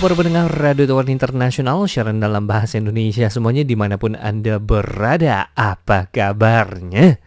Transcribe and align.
Para 0.00 0.16
pendengar 0.16 0.48
Radio 0.48 0.88
Taiwan 0.88 1.12
Internasional 1.12 1.84
Siaran 1.84 2.24
dalam 2.24 2.48
bahasa 2.48 2.80
Indonesia 2.80 3.28
Semuanya 3.28 3.68
di 3.68 3.76
mana 3.76 4.00
pun 4.00 4.16
Anda 4.16 4.56
berada 4.56 5.52
Apa 5.52 6.08
kabarnya? 6.08 7.20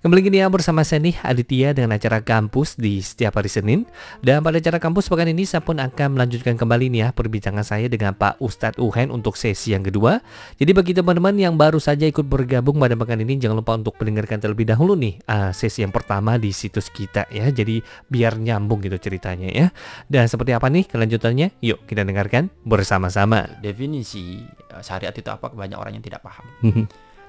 Kembali 0.00 0.24
gini 0.24 0.40
ya 0.40 0.48
bersama 0.48 0.80
saya 0.80 1.04
nih 1.04 1.12
Aditya 1.20 1.76
dengan 1.76 1.92
acara 1.92 2.24
kampus 2.24 2.72
di 2.72 3.04
setiap 3.04 3.36
hari 3.36 3.52
Senin. 3.52 3.84
Dan 4.24 4.40
pada 4.40 4.56
acara 4.56 4.80
kampus 4.80 5.12
pekan 5.12 5.28
ini 5.28 5.44
saya 5.44 5.60
pun 5.60 5.76
akan 5.76 6.16
melanjutkan 6.16 6.56
kembali 6.56 6.88
nih 6.88 7.00
ya 7.04 7.08
Perbincangan 7.12 7.60
saya 7.60 7.84
dengan 7.84 8.16
Pak 8.16 8.40
Ustadz 8.40 8.80
Uhen 8.80 9.12
untuk 9.12 9.36
sesi 9.36 9.76
yang 9.76 9.84
kedua. 9.84 10.24
Jadi 10.56 10.72
bagi 10.72 10.96
teman-teman 10.96 11.36
yang 11.36 11.52
baru 11.60 11.76
saja 11.76 12.08
ikut 12.08 12.24
bergabung 12.24 12.80
pada 12.80 12.96
pekan 12.96 13.20
ini 13.20 13.44
Jangan 13.44 13.60
lupa 13.60 13.76
untuk 13.76 13.92
mendengarkan 14.00 14.40
terlebih 14.40 14.72
dahulu 14.72 14.96
nih 14.96 15.20
uh, 15.28 15.52
Sesi 15.52 15.84
yang 15.84 15.92
pertama 15.92 16.40
di 16.40 16.48
situs 16.48 16.88
kita 16.88 17.28
ya. 17.28 17.52
Jadi 17.52 17.84
biar 18.08 18.40
nyambung 18.40 18.80
gitu 18.80 18.96
ceritanya 18.96 19.52
ya. 19.52 19.68
Dan 20.08 20.32
seperti 20.32 20.56
apa 20.56 20.72
nih 20.72 20.88
kelanjutannya? 20.88 21.60
Yuk 21.60 21.84
kita 21.84 22.08
dengarkan 22.08 22.48
bersama-sama. 22.64 23.60
Definisi 23.60 24.48
eh, 24.48 24.80
syariat 24.80 25.12
itu 25.12 25.28
apa? 25.28 25.52
Banyak 25.52 25.76
orang 25.76 26.00
yang 26.00 26.04
tidak 26.08 26.24
paham. 26.24 26.48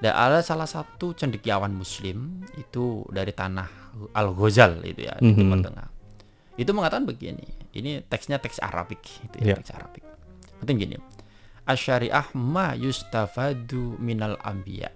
Dan 0.02 0.18
ada 0.18 0.42
salah 0.42 0.66
satu 0.66 1.14
cendekiawan 1.14 1.70
muslim 1.72 2.42
itu 2.58 3.06
dari 3.14 3.30
tanah 3.32 3.70
Al-Ghazal 4.18 4.82
itu 4.82 5.06
ya 5.06 5.14
di 5.22 5.30
Mhm. 5.30 5.38
Timur 5.38 5.60
Tengah. 5.62 5.88
Itu 6.58 6.72
mengatakan 6.74 7.06
begini. 7.06 7.46
Ini 7.72 8.04
teksnya 8.10 8.42
teks 8.42 8.58
Arabik 8.60 9.00
itu 9.00 9.36
ya, 9.40 9.54
Ya. 9.54 9.56
teks 9.62 9.72
Arabik. 9.72 10.04
Penting 10.60 10.78
gini. 10.78 10.98
Asyariah 11.64 12.34
ma 12.34 12.74
yustafadu 12.74 14.02
minal 14.02 14.36
anbiya. 14.42 14.90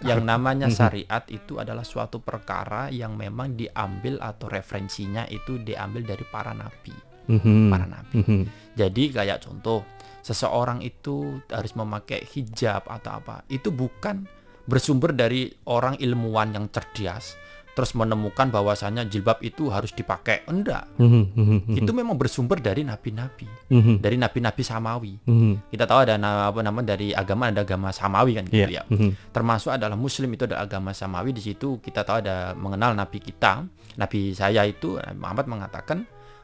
Yang 0.00 0.20
namanya 0.24 0.72
Mhm. 0.72 0.74
syariat 0.74 1.24
itu 1.28 1.60
adalah 1.60 1.84
suatu 1.84 2.24
perkara 2.24 2.88
yang 2.88 3.20
memang 3.20 3.52
diambil 3.52 4.16
atau 4.16 4.48
referensinya 4.48 5.28
itu 5.28 5.60
diambil 5.60 6.00
dari 6.08 6.24
para 6.24 6.56
nabi, 6.56 6.96
Mhm. 7.28 7.68
para 7.68 7.84
nabi. 7.84 8.14
Mhm. 8.16 8.40
Jadi 8.80 9.12
kayak 9.12 9.44
contoh, 9.44 9.84
seseorang 10.24 10.80
itu 10.80 11.44
harus 11.52 11.76
memakai 11.76 12.24
hijab 12.24 12.88
atau 12.88 13.20
apa, 13.20 13.44
itu 13.52 13.68
bukan 13.68 14.24
bersumber 14.70 15.10
dari 15.10 15.50
orang 15.66 15.98
ilmuwan 15.98 16.54
yang 16.54 16.70
cerdas 16.70 17.34
terus 17.70 17.94
menemukan 17.94 18.50
bahwasanya 18.50 19.06
jilbab 19.06 19.40
itu 19.40 19.70
harus 19.70 19.94
dipakai. 19.94 20.42
Enggak. 20.50 20.90
Mhm. 20.98 21.22
Mhm. 21.32 21.58
Itu 21.78 21.94
memang 21.94 22.18
bersumber 22.18 22.58
dari 22.58 22.82
nabi-nabi, 22.82 23.46
Mhm. 23.70 24.02
dari 24.02 24.18
nabi-nabi 24.18 24.62
samawi. 24.66 25.14
Mhm. 25.24 25.70
Kita 25.70 25.86
tahu 25.86 26.04
ada 26.04 26.18
apa 26.20 26.60
namanya 26.60 26.92
dari 26.98 27.14
agama 27.14 27.48
ada 27.48 27.62
agama 27.62 27.94
samawi 27.94 28.36
kan 28.36 28.44
gitu 28.50 28.68
Iya. 28.68 28.82
ya. 28.82 28.90
Mhm. 28.90 29.32
Termasuk 29.32 29.70
adalah 29.70 29.94
muslim 29.96 30.28
itu 30.34 30.44
ada 30.50 30.60
agama 30.60 30.90
samawi 30.92 31.30
di 31.30 31.40
situ 31.40 31.78
kita 31.80 32.02
tahu 32.02 32.20
ada 32.20 32.52
mengenal 32.58 32.92
nabi 32.92 33.22
kita, 33.22 33.64
nabi 33.96 34.34
saya 34.34 34.66
itu 34.66 34.98
Nabi 34.98 35.16
Muhammad 35.16 35.46
mengatakan 35.46 35.98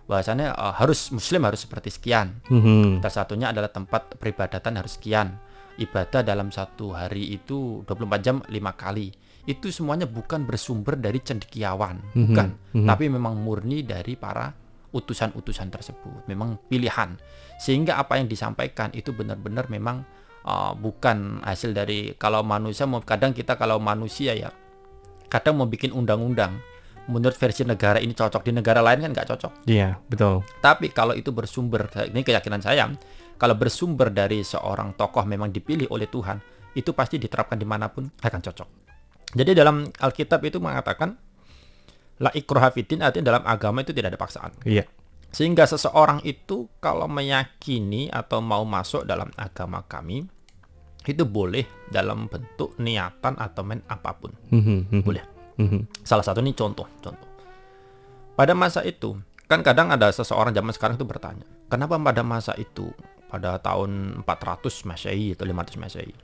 bahwasanya 0.07 0.55
eh, 0.55 0.75
harus 0.79 1.11
muslim 1.11 1.43
harus 1.43 1.67
seperti 1.67 1.91
sekian. 1.91 2.39
Mhm. 2.49 3.03
Salah 3.03 3.15
satunya 3.27 3.47
adalah 3.51 3.69
tempat 3.69 4.15
peribadatan 4.17 4.79
harus 4.79 4.95
sekian. 4.97 5.37
Ibadah 5.77 6.25
dalam 6.25 6.49
satu 6.49 6.97
hari 6.97 7.37
itu 7.37 7.85
24 7.85 8.21
jam 8.25 8.37
lima 8.49 8.73
kali. 8.73 9.13
Itu 9.47 9.71
semuanya 9.71 10.09
bukan 10.09 10.43
bersumber 10.43 10.99
dari 10.99 11.23
cendekiawan, 11.23 12.03
Mhm, 12.17 12.25
bukan. 12.27 12.49
mhm. 12.75 12.87
Tapi 12.89 13.05
memang 13.07 13.39
murni 13.39 13.87
dari 13.87 14.19
para 14.19 14.51
utusan-utusan 14.91 15.69
tersebut. 15.69 16.27
Memang 16.27 16.57
pilihan. 16.67 17.15
Sehingga 17.61 18.01
apa 18.01 18.17
yang 18.19 18.27
disampaikan 18.27 18.91
itu 18.91 19.13
benar-benar 19.13 19.69
memang 19.69 20.03
uh, 20.43 20.73
bukan 20.73 21.45
hasil 21.45 21.77
dari 21.77 22.17
kalau 22.17 22.41
manusia 22.43 22.89
mau 22.89 23.05
kadang 23.05 23.37
kita 23.37 23.55
kalau 23.55 23.77
manusia 23.77 24.33
ya 24.33 24.51
kadang 25.27 25.59
mau 25.59 25.67
bikin 25.67 25.91
undang-undang 25.91 26.59
menurut 27.07 27.39
versi 27.39 27.63
negara 27.63 28.03
ini 28.03 28.15
cocok 28.15 28.43
di 28.43 28.51
negara 28.51 28.83
lain 28.83 28.99
kan 29.07 29.11
nggak 29.15 29.29
cocok. 29.31 29.53
Iya, 29.71 29.95
betul. 30.11 30.43
Tapi 30.59 30.91
kalau 30.91 31.15
itu 31.15 31.31
bersumber, 31.31 31.87
ini 32.11 32.27
keyakinan 32.27 32.59
saya, 32.59 32.91
kalau 33.37 33.57
bersumber 33.57 34.09
dari 34.13 34.41
seorang 34.41 34.97
tokoh 34.97 35.25
memang 35.29 35.53
dipilih 35.53 35.89
oleh 35.93 36.09
Tuhan, 36.09 36.41
itu 36.77 36.93
pasti 36.93 37.17
diterapkan 37.17 37.57
di 37.57 37.65
mana 37.69 37.89
pun 37.89 38.09
akan 38.09 38.41
cocok. 38.41 38.69
Jadi 39.37 39.53
dalam 39.53 39.89
Alkitab 39.89 40.41
itu 40.45 40.61
mengatakan, 40.61 41.17
la 42.21 42.33
ikroha 42.33 42.73
fiddin 42.73 43.05
artinya 43.05 43.37
dalam 43.37 43.45
agama 43.45 43.85
itu 43.85 43.93
tidak 43.93 44.17
ada 44.17 44.21
paksaan. 44.21 44.53
Iya. 44.65 44.89
Sehingga 45.33 45.69
seseorang 45.69 46.25
itu 46.25 46.69
kalau 46.81 47.05
meyakini 47.05 48.09
atau 48.09 48.41
mau 48.41 48.65
masuk 48.65 49.05
dalam 49.05 49.29
agama 49.37 49.85
kami, 49.85 50.25
itu 51.07 51.23
boleh 51.23 51.69
dalam 51.93 52.27
bentuk 52.27 52.75
niatan 52.81 53.37
atau 53.37 53.63
men 53.63 53.85
apa 53.87 54.17
pun. 54.17 54.33
Mhm. 54.51 54.77
Mhm. 54.91 55.03
Boleh. 55.05 55.25
Mhm. 55.61 56.05
Salah 56.05 56.25
satu 56.25 56.41
ini 56.41 56.57
contoh, 56.57 56.89
contoh. 57.05 57.29
Pada 58.37 58.53
masa 58.53 58.85
itu, 58.85 59.17
kan 59.49 59.65
kadang 59.65 59.89
ada 59.89 60.13
seseorang 60.13 60.53
zaman 60.53 60.73
sekarang 60.77 60.97
itu 61.01 61.09
bertanya, 61.09 61.47
kenapa 61.73 61.97
pada 61.97 62.21
masa 62.21 62.53
itu, 62.61 62.93
pada 63.27 63.59
tahun 63.59 64.23
400 64.23 64.87
Masehi 64.87 65.35
atau 65.35 65.45
500 65.45 65.77
Masehi, 65.83 66.15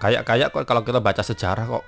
kayak-kayak 0.00 0.52
kok 0.52 0.64
kalau 0.64 0.82
kita 0.82 1.00
baca 1.00 1.22
sejarah 1.22 1.66
kok 1.68 1.84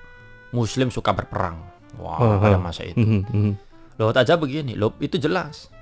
Muslim 0.52 0.88
suka 0.88 1.12
berperang. 1.12 1.60
Wah, 1.98 2.20
Oh, 2.20 2.36
pada 2.38 2.60
masa 2.60 2.84
itu. 2.84 3.00
Mhm. 3.00 3.20
Mhm. 3.32 3.52
Loh 3.98 4.14
aja 4.14 4.38
begini, 4.38 4.78
loh 4.78 4.94
itu 5.02 5.18
jelas. 5.18 5.72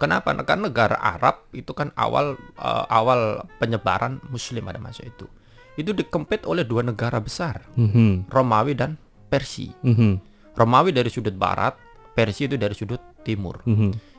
Kenapa? 0.00 0.32
Karena 0.42 0.72
negara 0.72 0.96
Arab 0.96 1.44
itu 1.52 1.70
kan 1.76 1.92
awal 1.94 2.34
eh, 2.56 2.84
awal 2.88 3.44
penyebaran 3.60 4.18
Muslim 4.32 4.64
pada 4.64 4.80
masa 4.80 5.04
itu. 5.04 5.28
Itu 5.76 5.92
dikempit 5.94 6.48
oleh 6.48 6.64
dua 6.66 6.82
negara 6.82 7.20
besar, 7.22 7.62
Mhm. 7.76 8.26
Romawi 8.32 8.74
dan 8.74 8.96
Persia. 9.30 9.70
Romawi 10.56 10.90
dari 10.90 11.08
sudut 11.12 11.36
barat, 11.36 11.78
Persia 12.16 12.50
itu 12.50 12.58
dari 12.58 12.74
sudut 12.74 12.98
timur. 13.22 13.62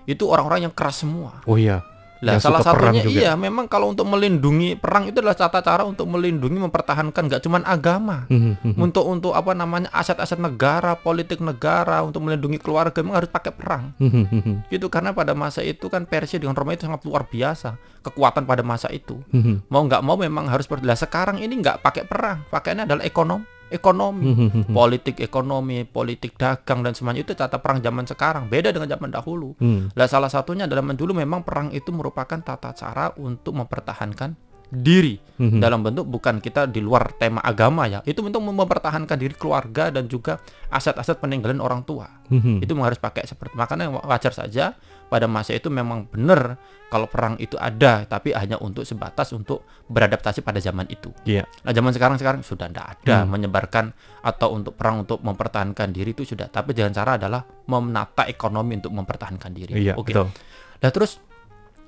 Itu 0.08 0.32
orang-orang 0.32 0.72
yang 0.72 0.74
keras 0.74 1.04
semua. 1.04 1.44
Oh 1.46 1.60
iya. 1.60 1.84
Lah 2.22 2.38
salah 2.38 2.62
satunya 2.62 3.02
juga. 3.02 3.18
iya 3.18 3.34
memang 3.34 3.66
kalau 3.66 3.90
untuk 3.90 4.06
melindungi 4.06 4.78
perang 4.78 5.10
itu 5.10 5.18
adalah 5.18 5.34
tata 5.34 5.58
cara 5.60 5.82
untuk 5.82 6.06
melindungi 6.06 6.62
mempertahankan 6.62 7.26
nggak 7.26 7.42
cuman 7.42 7.66
agama. 7.66 8.30
Mhm. 8.30 8.62
Mhm. 8.62 8.78
Untuk 8.78 9.10
untuk 9.10 9.34
apa 9.34 9.58
namanya 9.58 9.90
aset-aset 9.90 10.38
negara, 10.38 10.94
politik 10.94 11.42
negara, 11.42 12.06
untuk 12.06 12.22
melindungi 12.22 12.62
keluarga 12.62 13.02
memang 13.02 13.26
harus 13.26 13.32
pakai 13.34 13.50
perang. 13.50 13.98
Mhm. 13.98 14.24
Mhm. 14.30 14.54
Gitu 14.70 14.86
karena 14.88 15.12
pada 15.12 15.34
masa 15.34 15.66
itu 15.66 15.90
kan 15.90 16.06
Persia 16.06 16.38
dengan 16.38 16.54
Roma 16.54 16.78
itu 16.78 16.86
sangat 16.86 17.02
luar 17.04 17.26
biasa 17.26 17.82
kekuatan 18.02 18.46
pada 18.46 18.62
masa 18.62 18.94
itu. 18.94 19.18
Mhm. 19.34 19.66
Mau 19.68 19.82
nggak 19.82 20.02
mau 20.06 20.14
memang 20.14 20.46
harus 20.46 20.70
ber- 20.70 20.86
lah 20.86 20.96
sekarang 20.96 21.42
ini 21.42 21.58
nggak 21.58 21.82
pakai 21.82 22.06
perang, 22.06 22.46
pakainya 22.50 22.86
adalah 22.86 23.02
ekonom, 23.02 23.42
ekonomi. 23.72 24.28
Mhm. 24.32 24.76
politik 24.76 25.18
ekonomi, 25.24 25.88
politik 25.88 26.36
dagang 26.36 26.84
dan 26.84 26.92
semuanya 26.92 27.24
itu 27.24 27.34
tata 27.34 27.58
perang 27.58 27.80
zaman 27.80 28.04
sekarang 28.06 28.52
beda 28.52 28.76
dengan 28.76 28.92
zaman 28.92 29.10
dahulu. 29.10 29.56
Lah 29.96 30.08
salah 30.12 30.30
satunya 30.30 30.68
adalah 30.68 30.84
dulu 30.92 31.16
memang 31.16 31.42
perang 31.42 31.72
itu 31.72 31.90
merupakan 31.96 32.38
tata 32.44 32.76
cara 32.76 33.16
untuk 33.18 33.56
mempertahankan 33.56 34.36
diri 34.72 35.20
Mhm. 35.36 35.60
dalam 35.60 35.84
bentuk 35.84 36.08
bukan 36.08 36.40
kita 36.40 36.64
di 36.64 36.80
luar 36.80 37.12
tema 37.20 37.44
agama 37.44 37.92
ya. 37.92 38.00
Itu 38.08 38.24
untuk 38.24 38.40
mempertahankan 38.40 39.20
diri 39.20 39.36
keluarga 39.36 39.92
dan 39.92 40.08
juga 40.08 40.40
aset-aset 40.72 41.20
peninggalan 41.20 41.60
orang 41.60 41.84
tua. 41.84 42.08
Mhm. 42.32 42.64
Itu 42.64 42.72
harus 42.80 42.96
pakai 42.96 43.28
seperti 43.28 43.52
makanya 43.60 43.92
wajar 44.08 44.32
saja 44.32 44.72
pada 45.12 45.28
masa 45.28 45.52
itu 45.52 45.68
memang 45.68 46.08
benar 46.08 46.56
kalau 46.88 47.04
perang 47.12 47.36
itu 47.36 47.60
ada 47.60 48.08
tapi 48.08 48.32
hanya 48.32 48.56
untuk 48.64 48.88
sebatas 48.88 49.36
untuk 49.36 49.68
beradaptasi 49.92 50.40
pada 50.40 50.64
zaman 50.64 50.88
itu. 50.88 51.12
Iya. 51.28 51.44
Nah 51.68 51.72
zaman 51.76 51.92
sekarang 51.92 52.16
sekarang 52.16 52.42
sudah 52.48 52.72
tidak 52.72 52.96
ada 53.04 53.28
Hmm. 53.28 53.36
menyebarkan 53.36 53.92
atau 54.24 54.56
untuk 54.56 54.80
perang 54.80 55.04
untuk 55.04 55.20
mempertahankan 55.20 55.92
diri 55.92 56.16
itu 56.16 56.24
sudah. 56.24 56.48
Tapi 56.48 56.72
jangan 56.72 56.96
cara 56.96 57.12
adalah 57.20 57.44
menata 57.68 58.24
ekonomi 58.24 58.80
untuk 58.80 58.96
mempertahankan 58.96 59.52
diri. 59.52 59.76
Iya, 59.76 60.00
Oke. 60.00 60.16
betul. 60.16 60.32
Nah 60.80 60.92
terus 60.96 61.20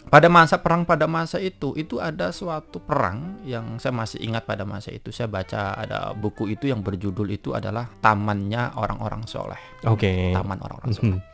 pada 0.04 0.28
masa 0.28 0.60
perang 0.60 0.84
pada 0.84 1.08
masa 1.08 1.40
itu 1.40 1.72
itu 1.80 1.96
ada 1.96 2.36
suatu 2.36 2.84
perang 2.84 3.40
yang 3.48 3.80
saya 3.80 3.96
masih 3.96 4.20
ingat 4.20 4.44
pada 4.44 4.68
masa 4.68 4.92
itu 4.92 5.16
saya 5.16 5.32
baca 5.32 5.80
ada 5.80 6.12
buku 6.12 6.52
itu 6.52 6.68
yang 6.68 6.84
berjudul 6.84 7.32
itu 7.32 7.56
adalah 7.56 7.88
tamannya 8.04 8.76
orang-orang 8.76 9.24
soleh 9.24 9.60
Oke. 9.88 10.36
taman 10.36 10.60
orang-orang 10.60 10.92
soleh. 10.92 11.16
Mhm. 11.16 11.33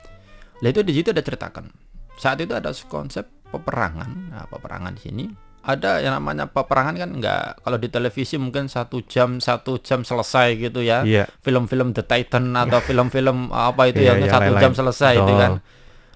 Lah 0.60 0.70
itu 0.70 0.82
di 0.82 0.92
situ 0.92 1.10
ada 1.10 1.20
ceritakan. 1.20 1.72
Saat 2.16 2.40
itu 2.40 2.52
ada 2.52 2.70
konsep 2.86 3.26
peperangan. 3.46 4.10
Nah, 4.30 4.46
peperangan 4.46 4.92
di 4.92 5.02
sini 5.02 5.26
ada 5.60 6.00
yang 6.00 6.16
namanya 6.16 6.48
peperangan 6.48 6.96
kan 6.96 7.10
nggak 7.14 7.42
kalau 7.60 7.76
di 7.76 7.88
televisi 7.88 8.40
mungkin 8.40 8.66
satu 8.66 9.04
jam 9.04 9.38
satu 9.38 9.78
jam 9.78 10.02
selesai 10.02 10.56
gitu 10.58 10.80
ya. 10.80 11.04
Iya. 11.04 11.28
Film-film 11.40 11.92
The 11.92 12.02
Titan 12.02 12.52
atau 12.54 12.80
film-film 12.88 13.50
apa 13.50 13.88
itu 13.88 14.00
Iya, 14.00 14.16
yang 14.16 14.18
yang 14.20 14.32
satu 14.32 14.44
lain-lain. 14.48 14.64
jam 14.64 14.74
selesai 14.74 15.14
itu 15.16 15.26
Betul. 15.26 15.40
kan. 15.40 15.54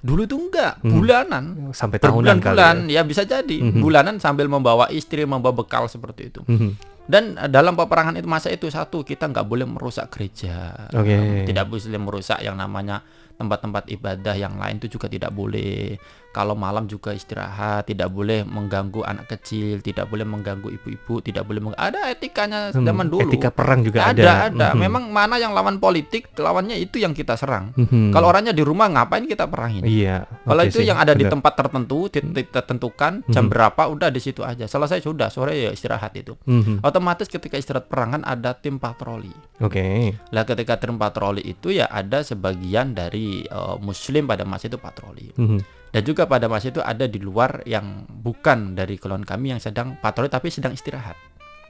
Dulu 0.03 0.21
itu 0.21 0.35
enggak, 0.37 0.73
Hmm. 0.79 0.91
bulanan. 0.91 1.43
Sampai 1.71 1.95
tahunan 1.97 2.35
kali 2.37 2.55
Berbulan-bulan 2.55 2.77
ya. 2.87 3.01
bisa 3.03 3.23
jadi. 3.23 3.57
Mhm. 3.61 3.79
Bulanan 3.79 4.15
sambil 4.17 4.47
membawa 4.47 4.87
istri, 4.89 5.23
membawa 5.23 5.55
bekal 5.55 5.87
seperti 5.87 6.27
itu. 6.27 6.43
Mhm. 6.43 6.69
Dan 7.03 7.35
eh, 7.35 7.47
dalam 7.47 7.71
peperangan 7.73 8.15
itu 8.15 8.27
masa 8.27 8.47
itu 8.47 8.67
satu 8.67 9.03
kita 9.03 9.27
nggak 9.27 9.43
boleh 9.43 9.63
merusak 9.63 10.07
gereja, 10.09 10.87
Oke. 10.89 11.43
tidak 11.43 11.67
boleh 11.67 11.99
merusak 11.99 12.39
yang 12.39 12.55
namanya 12.55 13.03
tempat-tempat 13.33 13.89
ibadah 13.89 14.33
yang 14.33 14.55
lain 14.55 14.77
itu 14.77 14.87
juga 14.91 15.07
tidak 15.07 15.31
boleh. 15.31 15.97
Kalau 16.33 16.57
malam 16.57 16.89
juga 16.89 17.13
istirahat, 17.13 17.85
tidak 17.85 18.09
boleh 18.09 18.41
mengganggu 18.41 19.05
anak 19.05 19.29
kecil, 19.29 19.85
tidak 19.85 20.09
boleh 20.09 20.25
mengganggu 20.25 20.65
ibu-ibu, 20.65 21.21
tidak 21.21 21.45
boleh 21.45 21.61
meng- 21.61 21.77
ada 21.77 22.09
etikanya 22.09 22.73
Hmm, 22.73 22.81
zaman 22.81 23.05
dulu. 23.05 23.29
Etika 23.29 23.53
perang 23.53 23.85
juga 23.85 24.09
ada, 24.09 24.17
ada. 24.17 24.33
ada. 24.49 24.67
Mhm. 24.73 24.81
Memang 24.81 25.03
mana 25.13 25.37
yang 25.37 25.53
lawan 25.53 25.77
politik, 25.77 26.33
lawannya 26.33 26.73
itu 26.75 26.97
yang 26.97 27.13
kita 27.13 27.37
serang. 27.37 27.69
Mhm. 27.75 28.09
Kalau 28.09 28.33
orangnya 28.33 28.49
di 28.49 28.65
rumah 28.65 28.89
ngapain 28.89 29.29
kita 29.29 29.45
perangin? 29.45 29.85
Iya. 29.85 30.25
Kalau 30.41 30.57
oke 30.59 30.73
itu 30.73 30.81
sih, 30.81 30.89
yang 30.89 30.97
ada 30.97 31.13
di 31.13 31.21
benar. 31.21 31.37
tempat 31.37 31.53
tertentu, 31.53 32.09
tit- 32.09 32.25
tertentukan 32.49 33.21
jam 33.29 33.45
berapa, 33.45 33.85
udah 33.85 34.09
di 34.09 34.17
situ 34.17 34.41
aja. 34.41 34.65
Selesai 34.65 35.05
sudah, 35.05 35.29
sore 35.29 35.53
ya 35.59 35.69
istirahat 35.69 36.17
itu. 36.17 36.33
Mhm. 36.49 36.81
Otomatis 36.81 37.29
ketika 37.29 37.61
istirahat 37.61 37.85
perang 37.85 38.09
kan 38.11 38.23
ada 38.25 38.57
tim 38.57 38.81
patroli. 38.81 39.29
Oke. 39.61 40.17
Lah 40.33 40.43
ketika 40.43 40.81
tim 40.81 40.97
patroli 40.97 41.45
itu 41.45 41.69
ya 41.69 41.85
ada 41.85 42.25
sebagian 42.25 42.97
dari 42.97 43.22
eh, 43.45 43.75
muslim 43.79 44.23
pada 44.27 44.43
masa 44.43 44.67
itu 44.67 44.79
patroli. 44.79 45.31
Mhm. 45.35 45.59
Dan 45.93 46.01
juga 46.01 46.25
pada 46.25 46.49
masa 46.49 46.73
itu 46.73 46.81
ada 46.81 47.05
di 47.05 47.21
luar 47.21 47.61
yang 47.69 48.09
bukan 48.09 48.73
dari 48.73 48.97
golongan 48.97 49.29
kami 49.29 49.53
yang 49.53 49.61
sedang 49.61 50.01
patroli 50.01 50.25
tapi 50.25 50.49
sedang 50.49 50.73
istirahat. 50.73 51.15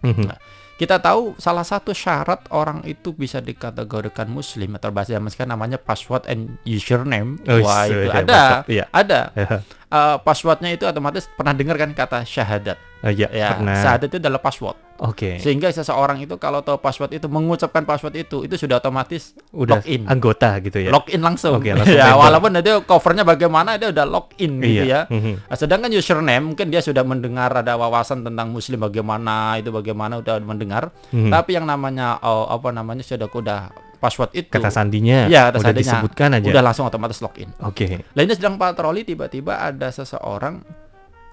Mhm. 0.04 0.26
Nah, 0.28 0.40
Kita 0.74 0.98
tahu 0.98 1.38
salah 1.38 1.62
satu 1.62 1.94
syarat 1.94 2.50
orang 2.50 2.82
itu 2.90 3.14
bisa 3.14 3.38
dikategorikan 3.38 4.26
muslim 4.26 4.74
atau 4.74 4.90
bahasa 4.90 5.14
zaman 5.14 5.30
sekarang 5.30 5.54
namanya 5.54 5.78
password 5.78 6.26
and 6.26 6.58
username. 6.66 7.38
Oh, 7.46 7.62
Wah, 7.62 7.86
itu 7.86 8.10
sudah, 8.10 8.18
ada. 8.26 8.42
Iya. 8.66 8.86
Ada. 8.90 9.22
Ya. 9.38 9.48
Eh, 9.94 10.18
passwordnya 10.20 10.74
itu 10.74 10.84
otomatis 10.84 11.30
pernah 11.30 11.54
dengar 11.54 11.78
kan 11.78 11.94
kata 11.94 12.26
syahadat. 12.26 12.82
Oh, 13.06 13.14
iya, 13.14 13.30
Ya, 13.30 13.54
pernah. 13.54 13.78
syahadat 13.78 14.10
itu 14.10 14.18
adalah 14.18 14.42
password. 14.42 14.74
Oke. 14.98 15.38
Sehingga 15.38 15.70
seseorang 15.70 16.18
itu 16.18 16.34
kalau 16.36 16.60
tahu 16.60 16.82
password 16.82 17.14
itu 17.14 17.28
mengucapkan 17.28 17.84
password 17.84 18.18
itu 18.18 18.42
itu 18.42 18.58
sudah 18.58 18.80
otomatis 18.80 19.38
Udah 19.52 19.78
login. 19.78 20.10
anggota 20.10 20.58
gitu 20.60 20.82
ya. 20.82 20.90
login 20.90 21.22
langsung. 21.22 21.62
Oke, 21.62 21.70
langsung 21.78 21.94
ya, 21.94 22.10
walaupun 22.16 22.58
nanti 22.58 22.74
covernya 22.80 23.22
bagaimana 23.22 23.78
dia 23.78 23.94
udah 23.94 24.06
login 24.08 24.58
gitu 24.58 24.82
Iya. 24.82 25.06
ya. 25.06 25.14
Mhm. 25.14 25.34
Nah, 25.46 25.58
sedangkan 25.60 25.90
username 25.92 26.44
mungkin 26.44 26.68
dia 26.68 26.82
sudah 26.82 27.04
mendengar 27.04 27.54
ada 27.54 27.78
wawasan 27.78 28.26
tentang 28.26 28.50
muslim 28.50 28.82
bagaimana 28.82 29.62
itu 29.62 29.70
bagaimana 29.70 30.18
udah 30.18 30.42
mendengar. 30.42 30.90
Mhm. 31.12 31.30
Tapi 31.30 31.54
yang 31.54 31.70
namanya 31.70 32.18
oh, 32.20 32.50
apa 32.50 32.74
namanya 32.74 33.06
sudah 33.06 33.30
udah 33.30 33.70
password 34.04 34.36
itu 34.36 34.52
Kata 34.52 34.68
sandinya 34.68 35.26
Iya, 35.26 35.48
kata 35.48 35.58
udah 35.58 35.68
sandinya. 35.72 35.84
disebutkan 35.88 36.30
aja. 36.36 36.48
udah 36.52 36.62
langsung 36.62 36.84
otomatis 36.84 37.24
login. 37.24 37.48
Oke. 37.64 38.04
Lah 38.12 38.22
ini 38.22 38.36
sedang 38.36 38.60
patroli 38.60 39.08
tiba-tiba 39.08 39.64
ada 39.64 39.88
seseorang 39.88 40.60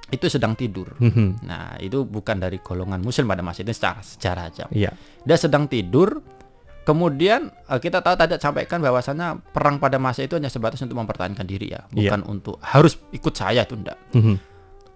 itu 0.08 0.26
sedang 0.26 0.54
tidur. 0.54 0.94
Mhm. 0.96 1.42
Nah, 1.42 1.74
itu 1.78 2.02
bukan 2.02 2.38
dari 2.38 2.58
golongan 2.58 2.98
muslim 2.98 3.26
pada 3.26 3.42
masa 3.42 3.62
itu 3.62 3.70
secara 3.70 3.98
sejarah 3.98 4.44
aja. 4.46 4.64
Iya. 4.70 4.90
Dia 5.22 5.36
sedang 5.36 5.66
tidur. 5.66 6.22
Kemudian 6.80 7.46
eh, 7.68 7.78
kita 7.78 8.00
tahu 8.00 8.16
tadi 8.16 8.34
sampaikan 8.36 8.80
bahwasanya 8.80 9.38
perang 9.52 9.76
pada 9.76 10.00
masa 10.00 10.24
itu 10.24 10.34
hanya 10.34 10.48
sebatas 10.48 10.80
untuk 10.80 10.96
mempertahankan 10.96 11.44
diri 11.44 11.70
ya, 11.70 11.84
Iya. 11.88 12.10
bukan 12.10 12.20
untuk 12.26 12.56
harus 12.60 12.98
ikut 13.10 13.30
saya 13.30 13.62
itu 13.62 13.76
enggak. 13.76 13.98
Mhm. 14.10 14.34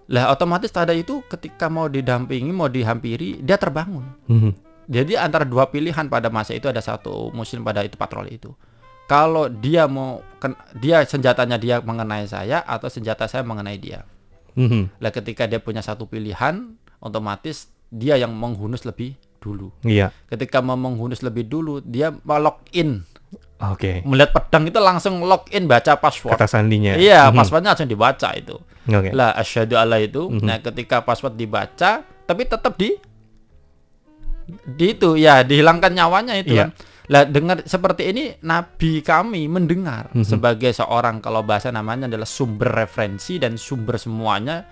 Lah 0.07 0.29
otomatis 0.29 0.69
tada 0.69 0.91
itu 0.91 1.23
ketika 1.25 1.65
mau 1.65 1.87
didampingi, 1.87 2.51
mau 2.51 2.67
dihampiri, 2.67 3.39
dia 3.39 3.55
terbangun. 3.55 4.03
Mhm. 4.27 4.51
Jadi 4.85 5.17
antara 5.17 5.43
dua 5.43 5.69
pilihan 5.69 6.05
pada 6.07 6.29
masa 6.29 6.53
itu 6.53 6.69
ada 6.69 6.81
satu 6.81 7.33
muslim 7.33 7.65
pada 7.65 7.81
itu 7.81 7.97
patroli 7.97 8.37
itu. 8.37 8.53
Kalau 9.05 9.49
dia 9.49 9.85
mau 9.85 10.21
dia 10.77 11.05
senjatanya 11.05 11.61
dia 11.61 11.77
mengenai 11.81 12.25
saya 12.25 12.65
atau 12.65 12.89
senjata 12.89 13.29
saya 13.29 13.45
mengenai 13.45 13.77
dia. 13.77 14.01
Mhm. 14.57 14.97
Lah 14.97 15.11
ketika 15.13 15.45
dia 15.45 15.61
punya 15.61 15.85
satu 15.85 16.09
pilihan, 16.09 16.73
otomatis 16.97 17.69
dia 17.93 18.17
yang 18.17 18.33
menghunus 18.33 18.81
lebih 18.81 19.13
dulu. 19.37 19.69
Iya. 19.85 20.09
Ketika 20.25 20.57
mau 20.65 20.73
menghunus 20.73 21.21
lebih 21.21 21.45
dulu, 21.45 21.85
dia 21.85 22.09
login. 22.25 23.05
Oke. 23.61 24.01
Melihat 24.03 24.33
pedang 24.33 24.67
itu 24.67 24.79
langsung 24.81 25.21
login 25.21 25.69
baca 25.69 25.95
password. 26.01 26.33
Kata 26.35 26.49
sandinya. 26.49 26.97
Iya, 26.97 27.29
Mhm. 27.29 27.37
passwordnya 27.37 27.69
langsung 27.77 27.87
dibaca 27.87 28.29
itu. 28.33 28.57
Oke. 28.89 29.09
Lah 29.13 29.37
asyhadu 29.37 29.77
alla 29.77 30.01
itu. 30.01 30.27
Mhm. 30.27 30.43
Nah, 30.43 30.57
ketika 30.59 31.05
password 31.05 31.37
dibaca, 31.37 32.03
tapi 32.03 32.41
tetap 32.49 32.73
di 32.75 32.97
di 34.47 34.93
itu 34.93 35.17
ya 35.17 35.41
dihilangkan 35.41 35.91
nyawanya 35.91 36.33
itu 36.37 36.53
Iya. 36.53 36.69
kan. 36.69 36.69
Lah 37.05 37.21
dengar 37.21 37.61
seperti 37.61 38.09
ini 38.09 38.23
nabi 38.41 39.01
kami 39.01 39.45
mendengar 39.45 40.09
Mhm. 40.09 40.25
sebagai 40.25 40.73
seorang 40.73 41.21
kalau 41.21 41.45
bahasa 41.45 41.69
namanya 41.69 42.09
adalah 42.09 42.25
sumber 42.25 42.73
referensi 42.73 43.37
dan 43.37 43.57
sumber 43.57 43.97
semuanya 43.97 44.65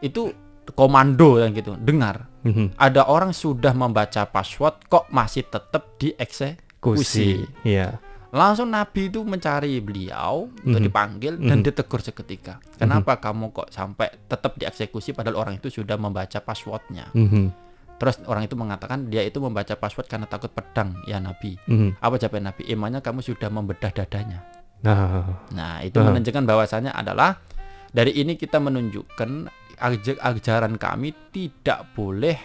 itu 0.00 0.34
komando 0.74 1.38
dan 1.38 1.54
gitu. 1.54 1.78
Dengar 1.78 2.26
Mhm. 2.42 2.74
ada 2.74 3.06
orang 3.06 3.30
sudah 3.30 3.70
membaca 3.70 4.26
password 4.26 4.82
kok 4.86 5.06
masih 5.10 5.46
tetap 5.46 5.94
dieksekusi. 5.96 6.58
Kusi. 6.82 7.30
Iya. 7.62 7.98
Langsung 8.34 8.68
Nabi 8.68 9.06
itu 9.08 9.22
mencari 9.22 9.78
beliau 9.78 10.50
untuk 10.60 10.82
Mhm. 10.82 10.86
dipanggil 10.90 11.34
dan 11.40 11.62
Mhm. 11.62 11.64
ditegur 11.64 12.02
seketika. 12.02 12.58
Kenapa 12.76 13.16
kamu 13.16 13.54
kok 13.54 13.70
sampai 13.70 14.10
tetap 14.26 14.58
dieksekusi 14.58 15.14
padahal 15.14 15.38
orang 15.40 15.54
itu 15.56 15.70
sudah 15.72 15.94
membaca 15.94 16.42
passwordnya? 16.42 17.14
Mhm. 17.14 17.65
Terus 17.96 18.20
orang 18.24 18.44
itu 18.44 18.52
mengatakan 18.54 19.08
dia 19.08 19.20
itu 19.20 19.40
membaca 19.40 19.72
password 19.72 20.04
karena 20.06 20.26
takut 20.26 20.48
pedang 20.48 21.00
ya 21.04 21.16
Nabi. 21.16 21.56
Mhm. 21.64 21.96
Apa 21.96 22.16
jawab 22.16 22.38
Nabi? 22.38 22.64
Imannya 22.66 23.00
kamu 23.00 23.20
sudah 23.20 23.48
membedah 23.48 23.88
dadanya. 23.90 24.44
Nah. 24.84 25.40
Nah 25.50 25.80
itu 25.80 25.96
Ah. 25.96 26.04
menunjukkan 26.06 26.44
bahwasannya 26.44 26.92
adalah 26.92 27.40
dari 27.88 28.12
ini 28.14 28.36
kita 28.36 28.60
menunjukkan 28.60 29.30
aj- 29.78 30.20
ajaran 30.20 30.76
kami 30.76 31.16
tidak 31.30 31.88
boleh 31.92 32.36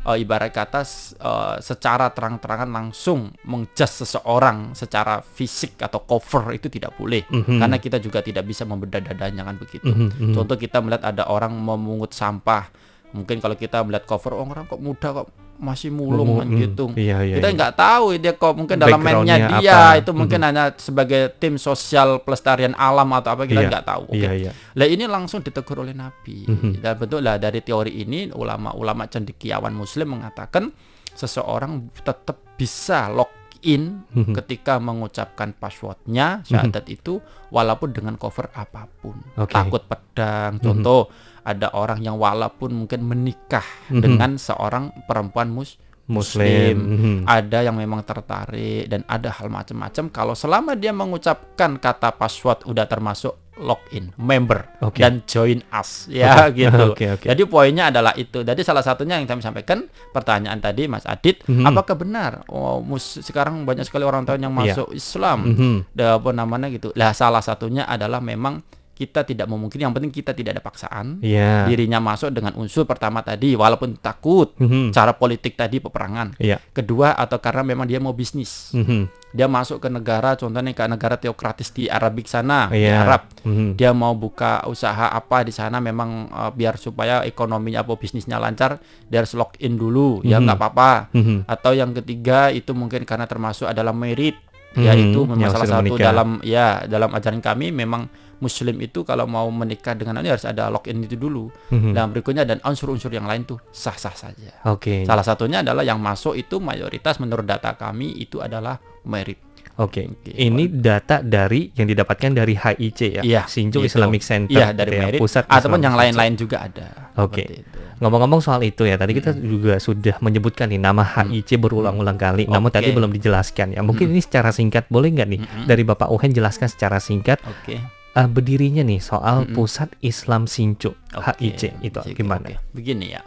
eh, 0.00 0.16
ibarat 0.16 0.48
kata 0.48 0.80
eh, 0.80 1.56
secara 1.60 2.08
terang-terangan 2.08 2.68
langsung 2.68 3.36
menjas 3.44 4.00
seseorang 4.00 4.72
secara 4.72 5.20
fisik 5.20 5.76
atau 5.78 6.00
cover 6.00 6.52
itu 6.52 6.68
tidak 6.68 6.96
boleh 6.96 7.20
Mhm. 7.26 7.60
karena 7.60 7.76
kita 7.76 7.96
juga 7.96 8.20
tidak 8.20 8.44
bisa 8.44 8.64
membedah 8.64 9.00
dadanya 9.02 9.44
kan 9.44 9.56
begitu. 9.56 9.84
Mhm. 9.86 10.08
Mhm. 10.08 10.32
Contoh 10.32 10.56
kita 10.56 10.80
melihat 10.80 11.04
ada 11.06 11.28
orang 11.28 11.52
memungut 11.52 12.12
sampah, 12.12 12.72
mungkin 13.10 13.38
kalau 13.38 13.54
kita 13.54 13.82
melihat 13.82 14.04
cover 14.04 14.32
oh, 14.32 14.44
orang 14.44 14.64
kok 14.64 14.78
muda 14.78 15.08
kok 15.12 15.28
masih 15.56 15.92
mulung 15.92 16.40
kan 16.40 16.48
Mhm. 16.48 16.56
gitu 16.58 16.84
Iya, 16.96 17.20
iya. 17.20 17.36
kita 17.36 17.48
iya. 17.48 17.56
nggak 17.58 17.74
tahu 17.76 18.04
dia 18.16 18.32
kok 18.32 18.54
mungkin 18.54 18.80
dalam 18.80 18.96
mainnya 18.96 19.36
dia 19.60 19.76
apa. 19.92 20.00
itu 20.00 20.10
mungkin 20.10 20.40
hanya 20.40 20.72
sebagai 20.74 21.36
tim 21.36 21.54
sosial 21.54 22.16
pelestarian 22.18 22.72
alam 22.72 23.12
atau 23.12 23.34
apa 23.34 23.44
kita 23.44 23.60
Iya. 23.60 23.68
nggak 23.68 23.84
tahu. 23.84 24.04
Oke. 24.08 24.16
Iya, 24.16 24.30
iya. 24.32 24.50
Lah 24.72 24.86
ini 24.86 25.04
langsung 25.04 25.40
ditegur 25.40 25.80
oleh 25.80 25.92
Nabi. 25.92 26.48
Mhm. 26.48 26.80
Dan 26.80 26.96
betul 26.96 27.20
lah 27.20 27.36
dari 27.36 27.60
teori 27.60 27.92
ini 27.94 28.32
ulama-ulama 28.32 29.04
cendekiawan 29.04 29.70
Muslim 29.70 30.16
mengatakan 30.16 30.72
seseorang 31.12 31.92
tetap 31.94 32.40
bisa 32.56 33.12
login 33.12 34.08
Mhm. 34.08 34.32
ketika 34.34 34.80
mengucapkan 34.80 35.52
passwordnya 35.52 36.40
syahadat 36.42 36.88
itu 36.88 37.20
walaupun 37.48 37.92
dengan 37.92 38.16
cover 38.16 38.48
apa 38.50 38.88
pun. 38.88 39.20
Oke. 39.36 39.52
Takut 39.52 39.84
pedang. 39.84 40.56
Contoh 40.56 41.12
ada 41.42 41.72
orang 41.72 41.98
yang 41.98 42.16
walaupun 42.16 42.72
mungkin 42.76 43.00
menikah 43.02 43.64
Mhm. 43.88 44.00
dengan 44.00 44.30
seorang 44.36 44.90
perempuan 45.04 45.48
mus 45.48 45.76
Muslim. 46.06 46.74
Mhm. 46.74 47.16
ada 47.24 47.62
yang 47.62 47.74
memang 47.74 48.02
tertarik 48.02 48.86
dan 48.86 49.06
ada 49.06 49.30
hal 49.30 49.46
macam-macam 49.46 50.10
kalau 50.10 50.34
selama 50.34 50.74
dia 50.74 50.90
mengucapkan 50.90 51.78
kata 51.78 52.10
password 52.12 52.66
udah 52.66 52.82
termasuk 52.84 53.38
login 53.54 54.10
member 54.16 54.66
Oke. 54.80 54.98
dan 54.98 55.22
join 55.22 55.62
us 55.70 56.08
ya 56.08 56.48
gitu. 56.50 56.90
Oke, 56.90 57.06
oke. 57.10 57.26
Jadi 57.28 57.42
poinnya 57.44 57.94
adalah 57.94 58.10
itu. 58.16 58.40
Jadi 58.40 58.58
salah 58.60 58.80
satunya 58.80 59.20
yang 59.20 59.28
kami 59.28 59.38
sampaikan 59.38 59.84
pertanyaan 60.10 60.58
tadi 60.58 60.88
Mas 60.88 61.04
Adit, 61.04 61.44
Mhm. 61.44 61.62
apakah 61.64 61.94
benar 61.94 62.42
oh 62.48 62.80
mus 62.80 63.20
sekarang 63.20 63.62
banyak 63.62 63.84
sekali 63.84 64.02
orang 64.02 64.24
tahun 64.24 64.42
yang 64.42 64.54
Iya. 64.56 64.74
masuk 64.74 64.88
Islam 64.90 65.38
Mhm. 65.46 65.74
da- 65.92 66.16
apa 66.16 66.30
namanya 66.32 66.66
gitu. 66.68 66.90
Lah 66.96 67.12
salah 67.12 67.38
satunya 67.40 67.84
adalah 67.84 68.18
memang 68.18 68.64
kita 69.00 69.24
tidak 69.24 69.48
memungkiri 69.48 69.80
yang 69.80 69.96
penting 69.96 70.12
kita 70.12 70.36
tidak 70.36 70.60
ada 70.60 70.62
paksaan. 70.62 71.24
Iya. 71.24 71.64
Dirinya 71.64 71.96
masuk 71.96 72.28
dengan 72.28 72.52
unsur 72.60 72.84
pertama 72.84 73.24
tadi 73.24 73.56
walaupun 73.56 73.96
takut 73.96 74.52
Mhm. 74.60 74.92
cara 74.92 75.16
politik 75.16 75.56
tadi 75.56 75.80
peperangan. 75.80 76.36
Iya. 76.36 76.60
Kedua 76.76 77.16
atau 77.16 77.40
karena 77.40 77.64
memang 77.64 77.88
dia 77.88 77.96
mau 77.96 78.12
bisnis. 78.12 78.76
Mhm. 78.76 79.08
Dia 79.30 79.46
masuk 79.46 79.78
ke 79.78 79.88
negara 79.88 80.34
contohnya 80.34 80.74
ke 80.74 80.84
negara 80.84 81.14
teokratis 81.16 81.70
di 81.70 81.86
Arabik 81.86 82.26
sana, 82.26 82.68
di 82.68 82.82
Iya. 82.84 83.00
Arab. 83.00 83.22
Mhm. 83.40 83.78
Dia 83.80 83.94
mau 83.94 84.12
buka 84.12 84.66
usaha 84.68 85.08
apa 85.08 85.40
di 85.40 85.54
sana 85.54 85.80
memang 85.80 86.28
eh, 86.28 86.50
biar 86.52 86.76
supaya 86.76 87.24
ekonominya 87.24 87.80
apa 87.80 87.96
bisnisnya 87.96 88.36
lancar, 88.36 88.76
dia 89.06 89.24
harus 89.24 89.32
login 89.32 89.80
dulu, 89.80 90.20
ya 90.20 90.36
Mhm. 90.36 90.44
nggak 90.44 90.58
apa-apa. 90.58 90.92
Mhm. 91.16 91.36
Atau 91.48 91.72
yang 91.72 91.96
ketiga 91.96 92.50
itu 92.50 92.76
mungkin 92.76 93.06
karena 93.06 93.24
termasuk 93.24 93.64
adalah 93.64 93.94
merit, 93.94 94.36
Mhm, 94.76 94.84
yaitu 94.86 95.20
yang 95.26 95.30
memang 95.34 95.50
salah 95.50 95.66
sudah 95.66 95.78
satu 95.82 95.86
menikah. 95.90 96.06
dalam 96.10 96.28
ya 96.46 96.66
dalam 96.86 97.10
ajaran 97.10 97.42
kami 97.42 97.66
memang 97.74 98.02
Muslim 98.40 98.80
itu 98.80 99.04
kalau 99.04 99.28
mau 99.28 99.44
menikah 99.52 99.92
dengan 99.92 100.24
ini 100.24 100.32
harus 100.32 100.48
ada 100.48 100.72
login 100.72 101.04
itu 101.04 101.14
dulu. 101.14 101.52
Mhm. 101.68 101.92
Dan 101.92 102.08
berikutnya 102.08 102.48
dan 102.48 102.58
unsur-unsur 102.64 103.12
yang 103.12 103.28
lain 103.28 103.44
tuh 103.44 103.60
sah-sah 103.68 104.16
saja. 104.16 104.64
Oke. 104.64 105.04
Salah 105.04 105.20
satunya 105.20 105.60
adalah 105.60 105.84
yang 105.84 106.00
masuk 106.00 106.32
itu 106.40 106.56
mayoritas 106.56 107.20
menurut 107.20 107.44
data 107.44 107.76
kami 107.76 108.16
itu 108.16 108.40
adalah 108.40 108.80
merit. 109.04 109.36
Oke. 109.80 110.12
Oke. 110.12 110.30
Ini 110.36 110.68
data 110.68 111.24
dari 111.24 111.72
yang 111.72 111.88
didapatkan 111.88 112.36
dari 112.36 112.52
HIC 112.52 113.00
ya. 113.16 113.22
Iya, 113.24 113.42
Sinju 113.48 113.80
gitu. 113.80 113.88
Islamic 113.88 114.20
Center. 114.20 114.52
Iya 114.52 114.76
dari 114.76 114.92
gitu 114.92 115.00
ya, 115.00 115.04
merit 115.08 115.20
Pusat 115.20 115.44
ataupun 115.48 115.56
Islamic 115.56 115.84
yang 115.88 115.96
lain-lain 115.96 116.34
juga 116.36 116.56
ada. 116.68 116.86
Oke. 117.16 117.44
Itu. 117.48 117.78
Ngomong-ngomong 118.00 118.40
soal 118.40 118.64
itu 118.64 118.88
ya, 118.88 118.96
tadi 118.96 119.12
kita 119.12 119.36
juga 119.36 119.76
sudah 119.76 120.16
menyebutkan 120.24 120.72
nih 120.72 120.80
nama 120.80 121.04
HIC 121.04 121.60
berulang-ulang 121.60 122.16
kali, 122.16 122.48
namun 122.48 122.72
tadi 122.72 122.96
belum 122.96 123.12
dijelaskan 123.12 123.76
ya. 123.76 123.84
Mungkin 123.84 124.08
ini 124.08 124.24
secara 124.24 124.52
singkat 124.56 124.88
boleh 124.88 125.12
nggak 125.12 125.28
nih 125.28 125.40
Mm-mm. 125.44 125.64
dari 125.68 125.84
Bapak 125.84 126.08
Uhen 126.08 126.32
jelaskan 126.32 126.72
secara 126.72 126.96
singkat 126.96 127.40
Oke. 127.44 127.76
eh, 128.16 128.28
berdirinya 128.28 128.80
nih 128.80 129.04
soal 129.04 129.44
Mm-mm. 129.44 129.52
Pusat 129.52 130.00
Islam 130.00 130.48
Sincu 130.48 130.96
Oke, 131.12 131.44
HIC 131.44 131.84
itu 131.84 132.00
gimana? 132.16 132.48
oke. 132.48 132.72
Begini 132.72 133.12
ya. 133.12 133.20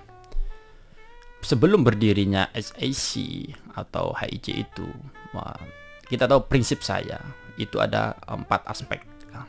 Sebelum 1.43 1.85
berdirinya 1.85 2.49
SAC 2.55 3.19
atau 3.75 4.15
HIC 4.15 4.47
itu, 4.57 4.87
wah, 5.35 5.53
kita 6.13 6.29
tahu 6.29 6.45
prinsip 6.45 6.85
saya 6.85 7.17
itu 7.57 7.81
ada 7.81 8.13
empat 8.29 8.69
aspek. 8.69 9.01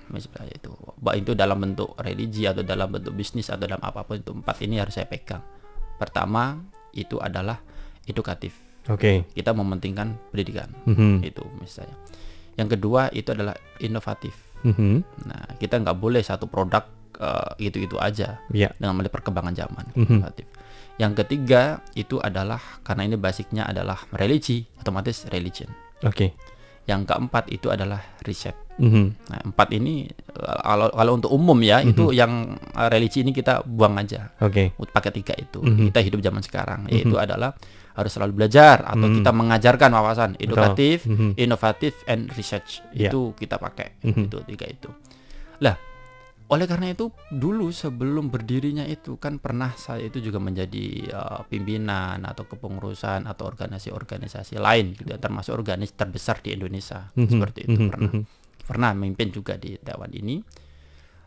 Prinsip 0.09 0.33
saya 0.33 0.49
itu, 0.49 0.73
baik 0.97 1.29
itu 1.29 1.33
dalam 1.37 1.61
bentuk 1.61 1.93
religi 2.01 2.49
atau 2.49 2.65
dalam 2.65 2.89
bentuk 2.89 3.13
bisnis 3.13 3.53
atau 3.53 3.69
dalam 3.69 3.81
apa 3.85 4.01
pun 4.01 4.17
itu 4.17 4.33
empat 4.33 4.65
ini 4.65 4.81
harus 4.81 4.97
saya 4.97 5.05
pegang. 5.05 5.45
Pertama 6.01 6.57
itu 6.97 7.21
adalah 7.21 7.61
edukatif. 8.09 8.57
Oke. 8.89 9.29
Kita 9.33 9.53
mementingkan 9.53 10.17
pendidikan 10.33 10.73
Mhm. 10.89 11.25
itu 11.25 11.45
misalnya. 11.61 11.97
Yang 12.57 12.81
kedua 12.81 13.13
itu 13.13 13.29
adalah 13.33 13.57
inovatif. 13.77 14.33
Mhm. 14.65 15.05
Nah, 15.29 15.45
kita 15.61 15.81
nggak 15.81 15.97
boleh 16.01 16.25
satu 16.25 16.49
produk 16.49 16.85
eh, 17.15 17.71
gitu-gitu 17.71 17.95
aja 18.03 18.43
Ya. 18.51 18.75
dengan 18.75 18.99
melihat 18.99 19.23
perkembangan 19.23 19.55
zaman 19.55 19.87
Mhm. 19.95 20.19
inovatif. 20.19 20.47
Yang 20.99 21.13
ketiga 21.23 21.63
itu 21.95 22.19
adalah 22.19 22.59
karena 22.83 23.07
ini 23.07 23.15
basicnya 23.15 23.71
adalah 23.71 24.03
religi, 24.11 24.67
otomatis 24.83 25.23
religion. 25.31 25.71
Oke. 26.03 26.35
Yang 26.85 27.01
keempat 27.09 27.45
itu 27.49 27.73
adalah 27.73 28.01
riset. 28.21 28.53
Mhm. 28.77 29.31
Nah, 29.31 29.41
empat 29.55 29.69
ini 29.73 30.05
kalau 30.61 30.91
kalau 30.91 31.13
untuk 31.15 31.31
umum 31.31 31.57
ya 31.63 31.79
itu 31.81 32.11
yang 32.11 32.59
eh, 32.59 32.89
religi 32.91 33.23
ini 33.23 33.31
kita 33.31 33.63
buang 33.65 33.97
aja. 33.97 34.35
Oke. 34.43 34.75
Pakai 34.77 35.15
tiga 35.15 35.33
itu. 35.39 35.63
Mhm. 35.63 35.95
Kita 35.95 36.01
hidup 36.03 36.21
zaman 36.21 36.43
sekarang 36.43 36.81
yaitu 36.91 37.15
adalah 37.17 37.55
harus 37.95 38.11
selalu 38.11 38.35
belajar 38.35 38.83
atau 38.83 39.07
Mhm. 39.07 39.23
kita 39.23 39.31
mengajarkan 39.31 39.91
wawasan 39.95 40.31
edukatif, 40.43 41.07
Mhm. 41.07 41.39
inovatif, 41.39 41.95
and 42.11 42.27
research. 42.35 42.83
Ya. 42.91 43.07
Itu 43.09 43.33
kita 43.39 43.57
pakai 43.63 44.03
Mhm. 44.03 44.23
itu 44.27 44.39
tiga 44.51 44.67
itu. 44.67 44.91
Lah, 45.63 45.79
oleh 46.55 46.71
karena 46.71 46.95
itu 46.95 47.11
dulu 47.35 47.75
sebelum 47.75 48.31
berdirinya 48.31 48.87
itu 48.87 49.19
kan 49.19 49.43
pernah 49.43 49.75
saya 49.75 50.07
itu 50.07 50.23
juga 50.23 50.39
menjadi 50.39 50.87
uh, 51.11 51.41
pimpinan 51.51 52.23
atau 52.23 52.47
kepengurusan 52.47 53.27
atau 53.27 53.51
organisasi-organisasi 53.51 54.63
lain 54.63 54.95
gitu 54.95 55.11
ya, 55.11 55.19
termasuk 55.19 55.51
organisasi 55.59 55.99
terbesar 55.99 56.39
di 56.39 56.55
Indonesia 56.55 57.11
Mhm. 57.19 57.27
seperti 57.27 57.59
itu 57.67 57.75
Mhm. 57.77 57.89
pernah 57.91 58.11
Mhm. 58.15 58.23
pernah 58.65 58.91
memimpin 58.95 59.29
juga 59.29 59.59
di 59.59 59.75
Taiwan 59.77 60.15
ini. 60.15 60.39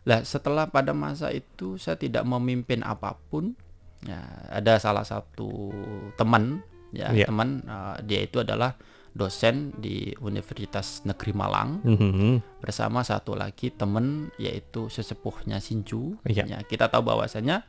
Lah 0.08 0.24
setelah 0.24 0.72
pada 0.72 0.96
masa 0.96 1.28
itu 1.28 1.76
saya 1.76 2.00
tidak 2.00 2.24
memimpin 2.24 2.80
apa 2.80 3.12
pun. 3.28 3.52
Ya, 3.98 4.22
ada 4.48 4.78
salah 4.78 5.02
satu 5.02 5.74
teman 6.14 6.62
ya 6.94 7.10
Ya. 7.12 7.26
teman 7.26 7.66
uh, 7.66 7.98
dia 8.00 8.22
itu 8.22 8.40
adalah 8.40 8.78
dosen 9.18 9.74
di 9.74 10.14
Universitas 10.16 11.02
Negeri 11.02 11.34
Malang 11.34 11.82
Mhm. 11.82 12.62
bersama 12.62 13.02
satu 13.02 13.34
lagi 13.34 13.68
teman 13.68 14.30
yaitu 14.38 14.86
sesepuhnya 14.86 15.58
Sinju. 15.58 16.22
Iya. 16.22 16.46
Ya, 16.46 16.58
kita 16.62 16.86
tahu 16.86 17.02
bahwasanya 17.04 17.66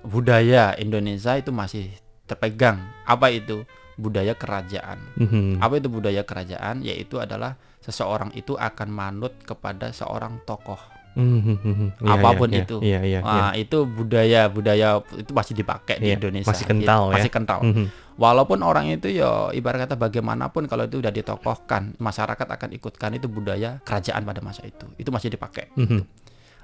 budaya 0.00 0.76
Indonesia 0.76 1.34
itu 1.34 1.48
masih 1.50 1.88
terpegang. 2.24 2.84
Apa 3.04 3.32
itu? 3.32 3.64
Budaya 3.96 4.32
kerajaan. 4.32 5.00
Mhm. 5.16 5.58
Apa 5.58 5.76
itu 5.76 5.88
budaya 5.88 6.20
kerajaan? 6.22 6.80
Yaitu 6.80 7.16
adalah 7.16 7.56
seseorang 7.80 8.32
itu 8.32 8.54
akan 8.54 8.88
manut 8.88 9.32
kepada 9.40 9.92
seorang 9.92 10.40
tokoh. 10.44 10.80
Mhm. 11.10 11.98
Iya, 12.00 12.12
Apa 12.14 12.28
pun 12.32 12.48
iya, 12.48 12.62
itu. 12.62 12.76
Iya, 12.80 13.00
iya, 13.02 13.18
iya. 13.18 13.20
Wah, 13.20 13.52
itu 13.52 13.82
budaya 13.82 14.46
budaya 14.46 14.88
itu 15.18 15.32
masih 15.34 15.54
dipakai 15.58 15.98
di 15.98 16.06
Iya, 16.06 16.16
Indonesia. 16.16 16.48
masih 16.48 16.64
kental 16.64 17.02
Gitu, 17.02 17.10
ya. 17.10 17.16
Masih 17.18 17.30
kental. 17.30 17.60
Mhm. 17.60 17.84
Walaupun 18.20 18.60
orang 18.60 18.92
itu 18.92 19.08
ya 19.08 19.48
ibarat 19.48 19.88
kata 19.88 19.96
bagaimanapun 19.96 20.68
kalau 20.68 20.84
itu 20.84 21.00
udah 21.00 21.08
ditokohkan, 21.08 21.96
masyarakat 21.96 22.44
akan 22.44 22.68
ikutkan 22.76 23.16
itu 23.16 23.32
budaya 23.32 23.80
kerajaan 23.80 24.28
pada 24.28 24.44
masa 24.44 24.68
itu. 24.68 24.84
Itu 25.00 25.08
masih 25.08 25.32
dipakai. 25.32 25.72
Mhm. 25.72 26.04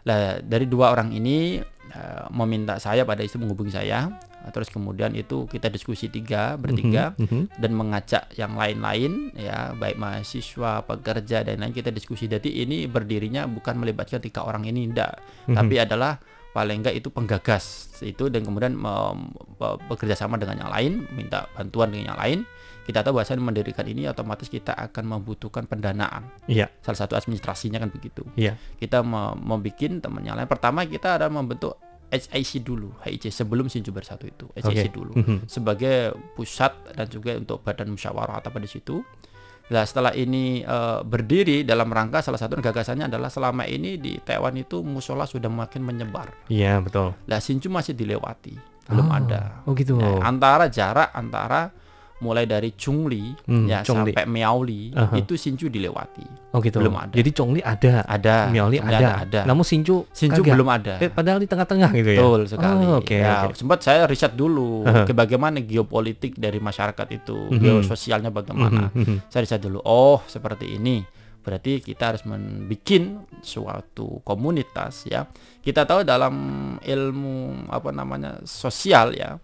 Lah 0.04 0.38
dari 0.44 0.68
dua 0.68 0.92
orang 0.92 1.16
ini 1.16 1.58
eh, 1.86 2.24
meminta 2.34 2.76
saya 2.76 3.06
pada 3.08 3.22
itu 3.22 3.38
menghubungi 3.40 3.72
saya, 3.72 4.10
terus 4.50 4.68
kemudian 4.68 5.14
itu 5.14 5.46
kita 5.46 5.70
diskusi 5.70 6.10
tiga 6.12 6.58
bertiga 6.58 7.14
Mhm. 7.16 7.56
dan 7.56 7.70
mengajak 7.72 8.22
yang 8.36 8.52
lain-lain 8.58 9.30
ya 9.32 9.72
baik 9.72 9.96
mahasiswa, 9.96 10.82
pekerja 10.84 11.46
dan 11.46 11.62
lain 11.62 11.72
kita 11.72 11.88
diskusi. 11.88 12.26
Jadi 12.26 12.62
ini 12.62 12.84
berdirinya 12.90 13.46
bukan 13.48 13.80
melibatkan 13.80 14.18
tiga 14.20 14.44
orang 14.44 14.66
ini 14.66 14.90
tidak, 14.92 15.22
Mhm. 15.48 15.54
tapi 15.56 15.74
adalah 15.78 16.18
paling 16.56 16.80
enggak 16.80 16.96
itu 16.96 17.12
penggagas 17.12 17.92
itu 18.00 18.32
dan 18.32 18.40
kemudian 18.48 18.80
bekerja 19.92 20.16
sama 20.16 20.40
dengan 20.40 20.64
yang 20.64 20.72
lain, 20.72 20.92
minta 21.12 21.44
bantuan 21.52 21.92
dengan 21.92 22.16
yang 22.16 22.20
lain. 22.20 22.38
Kita 22.86 23.02
tahu 23.02 23.18
bahwa 23.18 23.50
mendirikan 23.50 23.82
ini 23.84 24.06
otomatis 24.06 24.46
kita 24.46 24.70
akan 24.70 25.18
membutuhkan 25.18 25.66
pendanaan. 25.66 26.30
Iya, 26.46 26.70
Salah 26.86 27.02
satu 27.02 27.18
administrasinya 27.18 27.82
kan 27.82 27.90
begitu 27.90 28.22
iya. 28.38 28.54
kita 28.78 29.02
mau 29.02 29.34
membuat 29.34 29.98
teman 30.00 30.22
yang 30.22 30.38
lain. 30.38 30.46
Pertama 30.46 30.86
kita 30.86 31.18
ada 31.18 31.26
membentuk 31.26 31.76
HIC 32.14 32.62
dulu, 32.62 32.94
HIC 33.02 33.34
sebelum 33.34 33.66
Sinju 33.66 33.90
Bersatu 33.90 34.30
itu, 34.30 34.46
HIC 34.54 34.70
Oke. 34.70 34.94
dulu 34.94 35.12
Mhm. 35.18 35.50
sebagai 35.50 36.14
pusat 36.38 36.70
dan 36.94 37.10
juga 37.10 37.34
untuk 37.34 37.66
badan 37.66 37.90
musyawarah 37.90 38.38
atau 38.38 38.54
apa 38.54 38.62
di 38.62 38.70
situ. 38.70 39.02
Nah 39.66 39.82
setelah 39.82 40.14
ini 40.14 40.62
eh, 40.62 41.00
berdiri 41.02 41.66
dalam 41.66 41.90
rangka 41.90 42.22
salah 42.22 42.38
satu 42.38 42.58
gagasannya 42.62 43.10
adalah 43.10 43.26
selama 43.26 43.66
ini 43.66 43.98
di 43.98 44.14
Taiwan 44.22 44.54
itu 44.54 44.82
musola 44.86 45.26
sudah 45.26 45.50
makin 45.50 45.82
menyebar. 45.82 46.30
Iya, 46.46 46.78
betul. 46.78 47.18
Lah 47.26 47.40
Sinju 47.42 47.66
masih 47.66 47.98
dilewati, 47.98 48.54
belum 48.86 49.06
Oh, 49.10 49.18
ada. 49.18 49.66
Oh, 49.66 49.74
gitu. 49.74 49.98
Nah, 49.98 50.22
antara 50.22 50.70
jarak 50.70 51.10
antara 51.10 51.74
mulai 52.16 52.48
dari 52.48 52.72
Chungli 52.72 53.36
Hmm, 53.44 53.68
ya 53.68 53.84
sampai 53.84 54.24
Miaoli 54.24 54.88
Aha. 54.90 55.12
itu 55.16 55.36
Sinju 55.36 55.68
dilewati. 55.68 56.24
Oh, 56.56 56.64
gitu. 56.64 56.80
belum 56.80 56.96
ada. 56.96 57.12
Jadi 57.12 57.30
Chongli 57.36 57.60
ada, 57.60 58.00
Ada, 58.08 58.48
Miaoli 58.48 58.80
Chungli 58.80 58.96
ada. 58.96 59.20
ada. 59.20 59.40
Namun 59.44 59.60
Sinju 59.60 60.08
Sinju 60.08 60.40
kagak. 60.40 60.54
belum 60.56 60.68
ada. 60.72 60.94
Eh, 60.96 61.12
padahal 61.12 61.38
di 61.38 61.46
tengah-tengah 61.46 61.90
gitu 61.92 62.10
ya. 62.10 62.20
Betul 62.24 62.40
sekali. 62.48 62.84
Oh, 62.88 63.04
oke, 63.04 63.16
Ya, 63.16 63.44
oke. 63.44 63.54
sempat 63.54 63.84
saya 63.84 64.08
riset 64.08 64.32
dulu 64.32 64.82
Aha. 64.82 65.04
ke 65.04 65.12
bagaimana 65.12 65.60
geopolitik 65.60 66.34
dari 66.34 66.56
masyarakat 66.56 67.06
itu, 67.12 67.36
Mhm. 67.52 67.60
geososialnya 67.60 68.32
bagaimana. 68.32 68.88
Mhm, 68.90 68.96
mhm. 68.96 69.16
Saya 69.28 69.44
riset 69.44 69.60
dulu. 69.60 69.84
Oh, 69.84 70.24
seperti 70.24 70.72
ini. 70.72 71.04
Berarti 71.44 71.78
kita 71.78 72.10
harus 72.10 72.26
membuat 72.26 72.98
suatu 73.38 74.18
komunitas 74.24 75.06
ya. 75.06 75.28
Kita 75.60 75.86
tahu 75.86 76.02
dalam 76.02 76.34
ilmu 76.80 77.36
apa 77.68 77.90
namanya 77.90 78.42
sosial 78.42 79.14
ya. 79.14 79.38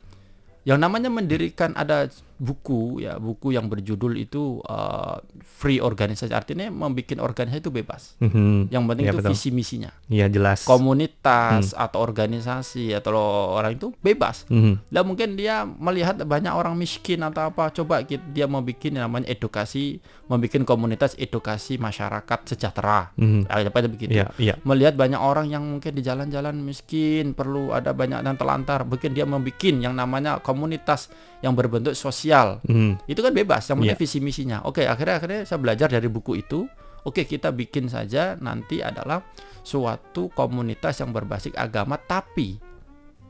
Yang 0.62 0.79
namanya 0.79 1.11
mendirikan 1.11 1.75
ada 1.75 2.07
buku 2.43 3.07
ya, 3.07 3.23
buku 3.23 3.55
yang 3.55 3.71
berjudul 3.71 4.19
itu 4.19 4.59
uh, 4.67 5.23
free 5.47 5.79
organisasi. 5.79 6.35
Artinya 6.35 6.67
membuat 6.75 7.23
organisasi 7.23 7.63
itu 7.63 7.71
bebas. 7.71 8.19
Mhm. 8.19 8.67
Yang 8.75 8.83
penting 8.91 9.05
Iya, 9.07 9.13
itu 9.15 9.19
betul. 9.23 9.31
visi 9.31 9.49
misinya 9.55 9.91
Iya, 10.11 10.27
jelas. 10.27 10.67
komunitas 10.67 11.71
atau 11.71 12.03
organisasi 12.03 12.91
atau 12.99 13.15
orang 13.55 13.79
itu 13.79 13.95
bebas. 14.03 14.43
Mhm. 14.51 14.91
Dan 14.91 15.03
mungkin 15.07 15.39
dia 15.39 15.63
melihat 15.63 16.19
banyak 16.27 16.51
orang 16.51 16.75
miskin 16.75 17.23
atau 17.23 17.55
apa, 17.55 17.71
coba 17.71 18.03
dia 18.03 18.47
mau 18.51 18.61
bikin 18.67 18.99
yang 18.99 19.07
namanya 19.07 19.31
edukasi, 19.31 20.03
membuat 20.27 20.67
komunitas 20.67 21.15
edukasi 21.15 21.79
masyarakat 21.79 22.39
sejahtera. 22.51 23.15
Mhm. 23.15 23.47
Apa 23.47 23.79
itu 23.87 23.89
begitu? 23.89 24.13
Iya, 24.19 24.35
iya. 24.43 24.55
Melihat 24.67 24.99
banyak 24.99 25.21
orang 25.23 25.47
yang 25.47 25.63
mungkin 25.63 25.95
di 25.95 26.03
jalan-jalan 26.03 26.59
miskin, 26.59 27.39
perlu 27.39 27.71
ada 27.71 27.95
banyak 27.95 28.19
yang 28.19 28.35
telantar, 28.35 28.83
mungkin 28.83 29.15
dia 29.15 29.23
membuat 29.23 29.63
yang 29.63 29.95
namanya 29.95 30.43
komunitas 30.43 31.07
yang 31.45 31.55
berbentuk 31.55 31.93
sosial. 31.93 32.32
Mhm. 32.65 33.05
Itu 33.05 33.21
kan 33.21 33.33
bebas, 33.33 33.69
yang 33.69 33.79
penting 33.79 33.95
Iya. 33.95 34.01
visi 34.01 34.19
misinya. 34.19 34.59
Oke, 34.65 34.85
akhirnya 34.85 35.21
akhirnya 35.21 35.41
saya 35.45 35.59
belajar 35.59 35.89
dari 35.89 36.09
buku 36.09 36.41
itu. 36.41 36.65
Oke, 37.03 37.27
kita 37.27 37.51
bikin 37.51 37.87
saja 37.87 38.39
nanti 38.39 38.79
adalah 38.79 39.21
suatu 39.61 40.31
komunitas 40.31 40.99
yang 40.99 41.11
berbasis 41.11 41.55
agama 41.55 41.95
tapi 41.97 42.59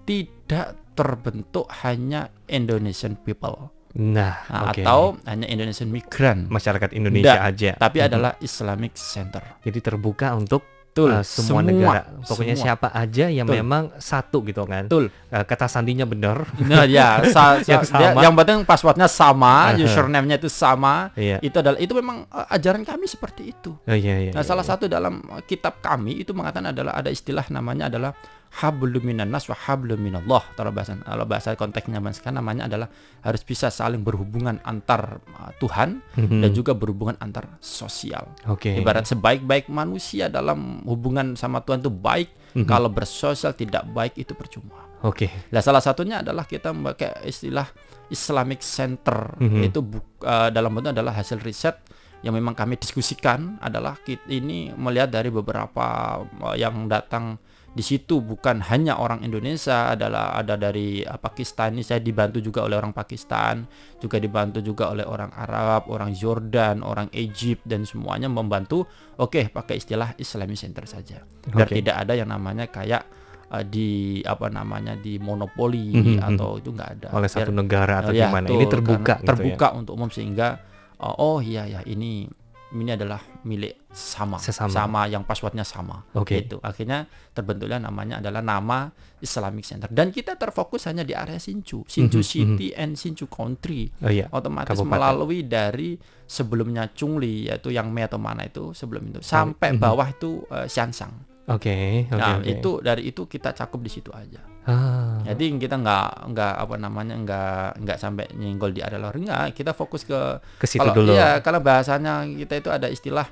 tidak 0.02 0.76
terbentuk 0.92 1.68
hanya 1.80 2.28
Indonesian 2.47 3.16
people 3.16 3.73
Nah, 3.92 4.40
Nah, 4.49 4.73
oke. 4.73 4.80
atau 4.80 5.21
hanya 5.28 5.44
Indonesian 5.44 5.92
migran, 5.92 6.49
masyarakat 6.49 6.97
Indonesia 6.97 7.37
Nggak, 7.37 7.40
aja. 7.44 7.71
tapi 7.76 8.00
Mhm. 8.00 8.06
adalah 8.09 8.32
Islamic 8.40 8.97
Center. 8.97 9.44
jadi 9.61 9.78
terbuka 9.85 10.32
untuk 10.32 10.64
Betul, 10.92 11.08
uh, 11.08 11.25
semua, 11.25 11.64
negara. 11.64 12.04
Pokoknya 12.20 12.52
semua. 12.52 12.76
siapa 12.76 12.92
aja 12.92 13.32
yang 13.32 13.49
Betul. 13.49 13.64
memang 13.64 13.82
satu 13.96 14.44
gitu 14.44 14.68
kan. 14.68 14.92
Betul. 14.92 15.08
Uh, 15.32 15.40
kata 15.40 15.64
sandinya 15.64 16.04
benar. 16.04 16.44
Nah, 16.61 16.84
ya, 16.84 17.16
sa- 17.32 17.64
sa- 17.64 17.64
Yang 17.64 17.82
dia- 17.96 18.12
sama. 18.12 18.20
yang 18.20 18.34
penting 18.37 18.58
passwordnya 18.68 19.08
sama, 19.08 19.72
Aha. 19.72 19.80
username-nya 19.80 20.37
itu 20.37 20.52
sama. 20.52 21.08
Iya. 21.16 21.40
Itu 21.40 21.64
adalah 21.64 21.80
itu 21.80 21.96
memang 21.96 22.28
uh, 22.28 22.44
ajaran 22.52 22.84
kami 22.84 23.08
seperti 23.08 23.56
itu. 23.56 23.72
Oh 23.72 23.96
iya 23.96 24.20
iya. 24.20 24.32
Nah, 24.37 24.44
iya, 24.44 24.49
salah 24.52 24.61
iya. 24.61 24.76
satu 24.76 24.84
dalam 24.84 25.25
uh, 25.32 25.40
kitab 25.49 25.80
kami 25.80 26.20
itu 26.20 26.37
mengatakan 26.37 26.76
adalah 26.76 26.92
ada 26.92 27.08
istilah 27.08 27.49
namanya 27.49 27.88
adalah 27.88 28.12
hablum 28.52 29.00
minan 29.00 29.32
nas 29.32 29.49
wa 29.49 29.56
hablum 29.56 29.97
minallah. 29.97 30.44
Kalau 30.52 30.68
bahasa 30.68 30.92
kalau 31.00 31.25
bahasa 31.25 31.56
konteksnya 31.56 32.04
kan 32.21 32.37
namanya 32.37 32.68
adalah 32.68 32.88
harus 33.25 33.40
bisa 33.40 33.73
saling 33.73 34.04
berhubungan 34.04 34.61
antar 34.62 35.25
uh, 35.32 35.50
Tuhan 35.56 36.04
Mhm. 36.21 36.40
dan 36.44 36.50
juga 36.52 36.76
berhubungan 36.76 37.16
antar 37.16 37.49
sosial. 37.64 38.28
Oke. 38.44 38.76
Ibarat 38.76 39.09
sebaik-baik 39.09 39.73
manusia 39.73 40.28
dalam 40.28 40.85
hubungan 40.85 41.32
sama 41.32 41.64
Tuhan 41.64 41.80
itu 41.80 41.88
baik, 41.88 42.28
Mhm. 42.52 42.68
kalau 42.68 42.92
bersosial 42.92 43.56
tidak 43.56 43.88
baik 43.88 44.21
itu 44.21 44.37
percuma. 44.37 44.85
Oke. 45.02 45.26
Nah, 45.50 45.64
salah 45.64 45.80
satunya 45.82 46.21
adalah 46.21 46.44
kita 46.44 46.71
memakai 46.71 47.25
istilah 47.26 47.66
Islamic 48.06 48.61
Center 48.61 49.32
Mhm. 49.40 49.62
itu 49.64 49.80
eh, 50.23 50.49
dalam 50.52 50.71
bentuk 50.76 50.92
adalah 50.92 51.16
hasil 51.16 51.40
riset 51.40 51.80
yang 52.23 52.37
memang 52.37 52.54
kami 52.54 52.78
diskusikan 52.78 53.59
adalah 53.59 53.99
kita 53.99 54.23
ini 54.30 54.71
melihat 54.76 55.11
dari 55.11 55.32
beberapa 55.32 56.21
eh, 56.52 56.56
yang 56.61 56.87
datang 56.87 57.40
di 57.72 57.80
situ 57.80 58.20
bukan 58.20 58.60
hanya 58.62 58.96
orang 58.96 59.20
Indonesia 59.20 59.88
adalah 59.88 60.36
ada 60.36 60.54
dari 60.54 61.00
eh, 61.00 61.16
Pakistan 61.16 61.72
ini 61.72 61.80
saya 61.80 61.98
dibantu 61.98 62.36
juga 62.38 62.62
oleh 62.62 62.76
orang 62.76 62.92
Pakistan 62.92 63.64
juga 63.96 64.16
dibantu 64.16 64.60
juga 64.60 64.92
oleh 64.92 65.02
orang 65.02 65.32
Arab 65.32 65.88
orang 65.88 66.12
Jordan 66.12 66.84
orang 66.84 67.08
Egypt 67.10 67.64
dan 67.64 67.82
semuanya 67.82 68.28
membantu 68.28 68.84
oke 69.16 69.48
pakai 69.48 69.80
istilah 69.80 70.12
Islamic 70.14 70.56
Center 70.56 70.84
saja 70.84 71.24
biar 71.48 71.64
Oke. 71.64 71.80
tidak 71.80 71.96
ada 71.98 72.12
yang 72.12 72.28
namanya 72.28 72.68
kayak 72.68 73.08
eh, 73.48 73.64
di 73.64 73.90
apa 74.20 74.46
namanya 74.48 74.92
di 74.94 75.16
monopoli 75.16 75.96
Mhm, 75.96 76.20
mhm. 76.20 76.28
atau 76.28 76.56
itu 76.56 76.68
enggak 76.70 76.90
ada 77.00 77.08
Oleh 77.12 77.24
Biar- 77.26 77.40
satu 77.40 77.52
negara 77.52 77.94
atau 78.00 78.12
Ya, 78.12 78.28
gimana? 78.28 78.46
betul, 78.46 78.56
Ini 78.60 78.66
terbuka 78.68 79.14
gitu 79.16 79.26
terbuka 79.26 79.66
untuk 79.72 79.92
umum 79.96 80.08
sehingga 80.08 80.60
uh, 80.98 81.16
oh 81.16 81.40
iya 81.40 81.64
ya 81.64 81.80
ini 81.84 82.28
ini 82.72 82.96
adalah 82.96 83.20
milik 83.44 83.84
sama 83.92 84.40
Sesama. 84.40 85.04
yang 85.04 85.22
passwordnya 85.22 85.60
sama 85.62 86.08
Oke. 86.16 86.40
gitu 86.40 86.56
akhirnya 86.64 87.04
terbentuklah 87.30 87.76
namanya 87.76 88.24
adalah 88.24 88.40
nama 88.40 88.88
Islamic 89.20 89.62
Center 89.62 89.88
dan 89.92 90.08
kita 90.08 90.34
terfokus 90.34 90.88
hanya 90.88 91.04
di 91.04 91.12
area 91.12 91.36
Sinchu 91.36 91.84
Mhm, 91.84 91.88
Sinchu 91.88 92.20
mhm. 92.20 92.26
City 92.26 92.68
and 92.72 92.96
Sinchu 92.96 93.28
Country. 93.28 93.92
Oh 94.00 94.08
iya. 94.08 94.26
otomatis 94.32 94.72
Kabupaten. 94.72 94.92
melalui 94.92 95.44
dari 95.44 95.94
sebelumnya 96.24 96.88
Chungli 96.90 97.46
yaitu 97.46 97.68
yang 97.68 97.92
Me 97.92 98.04
atau 98.04 98.16
mana 98.16 98.44
itu 98.44 98.72
sebelum 98.72 99.12
itu 99.12 99.20
sampai 99.20 99.76
mhm. 99.76 99.78
bawah 99.78 100.08
itu 100.08 100.44
uh, 100.48 100.64
Xiansang 100.64 101.12
Oke, 101.50 102.06
oke, 102.06 102.16
nah 102.16 102.38
oke. 102.38 102.46
itu 102.48 102.70
dari 102.80 103.02
itu 103.04 103.26
kita 103.26 103.50
cakup 103.52 103.82
di 103.82 103.90
situ 103.90 104.14
aja 104.14 104.38
Ah. 104.62 105.19
jadi 105.25 105.59
kita 105.59 105.75
nggak 105.75 106.09
nggak 106.31 106.54
apa 106.54 106.75
namanya 106.76 107.14
nggak 107.16 107.83
nggak 107.83 107.99
sampai 107.99 108.31
nyenggol 108.33 108.71
di 108.71 108.78
area 108.78 108.97
luar 108.97 109.14
nggak 109.14 109.52
kita 109.52 109.73
fokus 109.73 110.02
ke 110.02 110.19
ke 110.57 110.66
situ 110.66 110.78
kalau 110.78 110.95
dulu. 110.95 111.11
iya 111.11 111.42
kalau 111.42 111.59
bahasanya 111.59 112.23
kita 112.25 112.54
itu 112.57 112.71
ada 112.71 112.87
istilah 112.87 113.26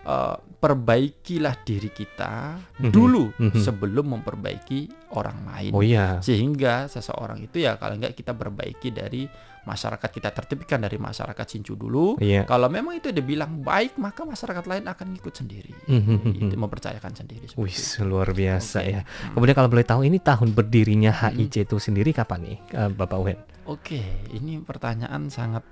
eh, 0.00 0.34
perbaikilah 0.56 1.58
diri 1.62 1.90
kita 1.90 2.62
Mhm, 2.78 2.90
dulu 2.90 3.24
mhm. 3.34 3.58
sebelum 3.58 4.06
memperbaiki 4.14 5.10
orang 5.10 5.38
lain 5.44 5.72
Oh 5.72 5.82
iya. 5.82 6.20
sehingga 6.20 6.86
seseorang 6.86 7.40
itu 7.40 7.58
ya 7.58 7.74
kalau 7.74 7.96
nggak 7.96 8.14
kita 8.14 8.30
perbaiki 8.30 8.90
dari 8.90 9.26
masyarakat 9.66 10.08
kita 10.08 10.30
tertibkan 10.30 10.78
dari 10.78 10.96
masyarakat 10.96 11.42
Sincu 11.44 11.74
dulu 11.74 12.16
Iya. 12.16 12.46
kalau 12.46 12.66
memang 12.66 12.94
itu 12.94 13.10
dibilang 13.10 13.60
baik 13.60 13.98
maka 13.98 14.22
masyarakat 14.22 14.62
lain 14.62 14.86
akan 14.86 15.08
ikut 15.12 15.34
sendiri 15.34 15.74
Mhm, 15.84 16.38
Itu 16.38 16.54
mhm. 16.54 16.60
mempercayakan 16.60 17.12
sendiri 17.12 17.50
Wih, 17.52 17.68
itu. 17.68 18.00
luar 18.02 18.30
biasa 18.30 18.80
Oke. 18.80 18.88
ya. 18.88 19.00
Hmm. 19.02 19.34
Kemudian 19.34 19.54
kalau 19.54 19.68
boleh 19.68 19.84
tahu 19.84 20.00
ini 20.02 20.18
tahun 20.18 20.50
berdirinya 20.52 21.10
HIC 21.12 21.66
itu 21.66 21.76
sendiri 21.76 22.10
kapan 22.10 22.40
nih, 22.46 22.58
eh, 22.70 22.88
Bapak 22.88 23.18
Wen? 23.18 23.38
Oke, 23.66 23.98
ini 24.30 24.56
pertanyaan 24.60 25.26
sangat 25.26 25.66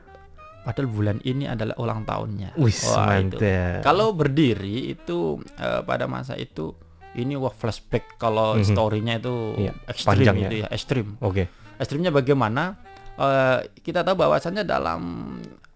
padahal 0.60 0.88
bulan 0.88 1.18
ini 1.22 1.44
adalah 1.44 1.76
ulang 1.76 2.02
tahunnya. 2.02 2.56
Wih, 2.56 2.74
Wah, 2.88 3.14
itu. 3.14 3.36
mantap. 3.38 3.80
Kalau 3.82 4.10
berdiri 4.10 4.90
itu 4.90 5.38
eh, 5.54 5.80
pada 5.80 6.04
masa 6.04 6.34
itu 6.34 6.74
ini 7.14 7.36
wah 7.36 7.52
flashback 7.52 8.18
kalau 8.18 8.56
Mhm. 8.56 8.66
story-nya 8.66 9.14
itu 9.16 9.34
Iya, 9.56 9.72
ekstrim 9.86 10.10
panjang 10.18 10.36
itu 10.40 10.56
ya, 10.56 10.66
ekstrim. 10.68 11.06
Oke. 11.20 11.46
Ekstrimnya 11.76 12.10
bagaimana? 12.10 12.74
Eh, 13.14 13.59
kita 13.78 14.02
tahu 14.02 14.18
bahwasannya 14.18 14.62
dalam 14.62 15.00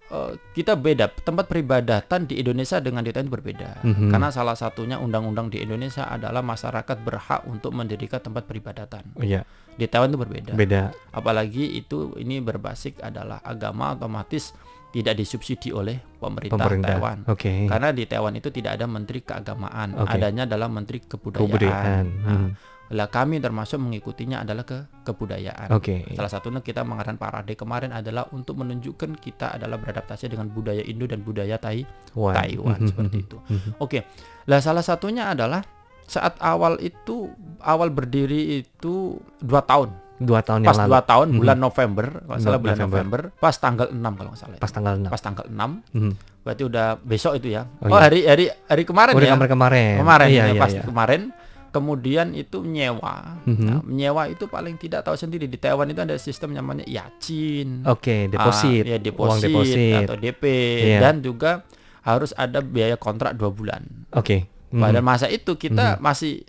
eh, 0.04 0.32
kita 0.52 0.74
beda 0.74 1.06
tempat 1.14 1.46
peribadatan 1.46 2.24
di 2.24 2.34
Indonesia 2.36 2.80
dengan 2.80 3.00
di 3.00 3.12
Thailand 3.12 3.30
berbeda 3.30 3.84
Mhm. 3.84 4.08
karena 4.08 4.28
salah 4.28 4.56
satunya 4.56 4.96
undang-undang 4.96 5.46
di 5.46 5.60
Indonesia 5.60 6.02
adalah 6.04 6.40
masyarakat 6.40 6.96
berhak 6.98 7.44
untuk 7.44 7.70
mendirikan 7.70 8.18
tempat 8.18 8.42
peribadatan 8.42 9.04
iya, 9.18 9.44
di 9.70 9.84
Taiwan 9.84 10.08
itu 10.08 10.18
berbeda 10.18 10.52
beda. 10.52 10.82
apalagi 11.12 11.76
itu 11.76 12.16
ini 12.16 12.40
berbasis 12.40 12.96
adalah 12.98 13.38
agama 13.40 13.92
otomatis 13.92 14.50
tidak 14.88 15.14
disubsidi 15.14 15.68
oleh 15.70 16.00
pemerintah, 16.16 16.56
Pemerintah. 16.58 16.96
Taiwan. 16.96 17.18
Oke. 17.28 17.68
Karena 17.68 17.92
di 17.92 18.02
Taiwan 18.02 18.32
itu 18.32 18.48
tidak 18.48 18.80
ada 18.80 18.88
menteri 18.88 19.20
keagamaan, 19.20 19.92
Oke. 19.94 20.10
adanya 20.10 20.48
adalah 20.48 20.66
menteri 20.66 20.98
kebudayaan. 20.98 21.44
Kebudayaan. 21.44 22.04
Nah, 22.18 22.32
Hmm. 22.32 22.50
Lah 22.88 23.06
kami 23.06 23.36
termasuk 23.36 23.76
mengikutinya 23.76 24.40
adalah 24.40 24.62
ke 24.62 24.78
kebudayaan. 25.02 25.68
Oke. 25.70 26.08
Salah 26.10 26.28
satunya 26.30 26.58
kita 26.58 26.80
mengadakan 26.82 27.16
parade 27.16 27.52
kemarin 27.52 27.92
adalah 27.92 28.24
untuk 28.30 28.56
menunjukkan 28.56 29.12
kita 29.14 29.52
adalah 29.52 29.76
beradaptasi 29.76 30.26
dengan 30.26 30.48
budaya 30.48 30.80
Indo 30.80 31.04
dan 31.04 31.20
budaya 31.20 31.56
Tai 31.56 31.84
Wah. 32.14 32.32
Taiwan 32.34 32.78
Mhm, 32.78 32.88
seperti 32.88 33.14
mhm, 33.14 33.24
itu. 33.24 33.36
mhm. 33.44 33.70
Oke, 33.78 33.98
lah 34.44 34.58
salah 34.58 34.80
satunya 34.80 35.28
adalah 35.28 35.60
saat 36.02 36.40
awal 36.40 36.76
itu 36.78 37.28
awal 37.60 37.88
berdiri 37.88 38.64
itu 38.64 39.16
dua 39.36 39.60
tahun 39.60 39.92
Dua 40.18 40.40
tahun 40.40 40.60
pas 40.62 40.72
yang 40.72 40.80
lalu. 40.80 40.90
dua 40.90 41.00
tahun 41.04 41.28
Mhm. 41.28 41.38
bulan 41.38 41.58
November 41.60 42.06
kalau 42.18 42.38
salah 42.40 42.58
bulan 42.58 42.74
November. 42.74 43.20
November. 43.22 43.38
pas 43.38 43.54
tanggal 43.54 43.86
6 43.86 44.12
kalau 44.14 44.28
nggak 44.32 44.40
salah 44.40 44.54
ya. 44.56 44.60
Pas 44.60 44.72
tanggal 44.72 44.94
6. 44.96 45.06
pas 45.06 45.20
tanggal 45.20 45.44
6 45.46 45.70
Mhm. 45.92 46.12
berarti 46.40 46.62
udah 46.64 46.86
besok 46.98 47.32
itu 47.36 47.48
ya 47.50 47.62
Oh, 47.78 47.86
oh, 47.86 47.88
iya. 47.92 48.00
hari 48.00 48.20
hari 48.24 48.44
hari 48.66 48.82
kemarin 48.82 49.12
Oh, 49.12 49.20
ya 49.20 49.30
kemarin 49.30 49.50
kemarin. 49.52 49.94
kemarin 50.00 50.26
Iya, 50.26 50.40
ya, 50.40 50.44
iya, 50.48 50.58
pas 50.58 50.72
iya. 50.72 50.82
kemarin 50.82 51.20
kemudian 51.68 52.32
itu 52.32 52.60
nyewa 52.60 53.40
Mhm. 53.44 53.62
Nah, 53.62 53.80
nyewa 53.84 54.22
itu 54.26 54.44
paling 54.44 54.74
tidak 54.74 55.02
tahu 55.02 55.14
sendiri 55.14 55.44
di 55.44 55.56
Taiwan 55.56 55.86
itu 55.86 55.98
ada 55.98 56.16
sistem 56.16 56.52
namanya 56.52 56.84
yacin 56.84 57.84
Oke, 57.84 58.26
deposit. 58.26 58.82
Ah, 58.82 58.88
ya, 58.88 58.96
Uang 58.96 59.04
deposit, 59.04 59.48
deposit. 59.48 59.94
atau 60.02 60.16
DP 60.16 60.42
Iya. 60.86 60.98
dan 61.00 61.14
juga 61.18 61.62
harus 62.00 62.32
ada 62.34 62.58
biaya 62.58 62.94
kontrak 62.94 63.34
dua 63.34 63.48
bulan 63.48 63.84
Oke. 64.10 64.48
Mhm. 64.68 64.80
pada 64.80 65.00
masa 65.00 65.26
itu 65.26 65.54
kita 65.54 65.96
masih 65.98 66.44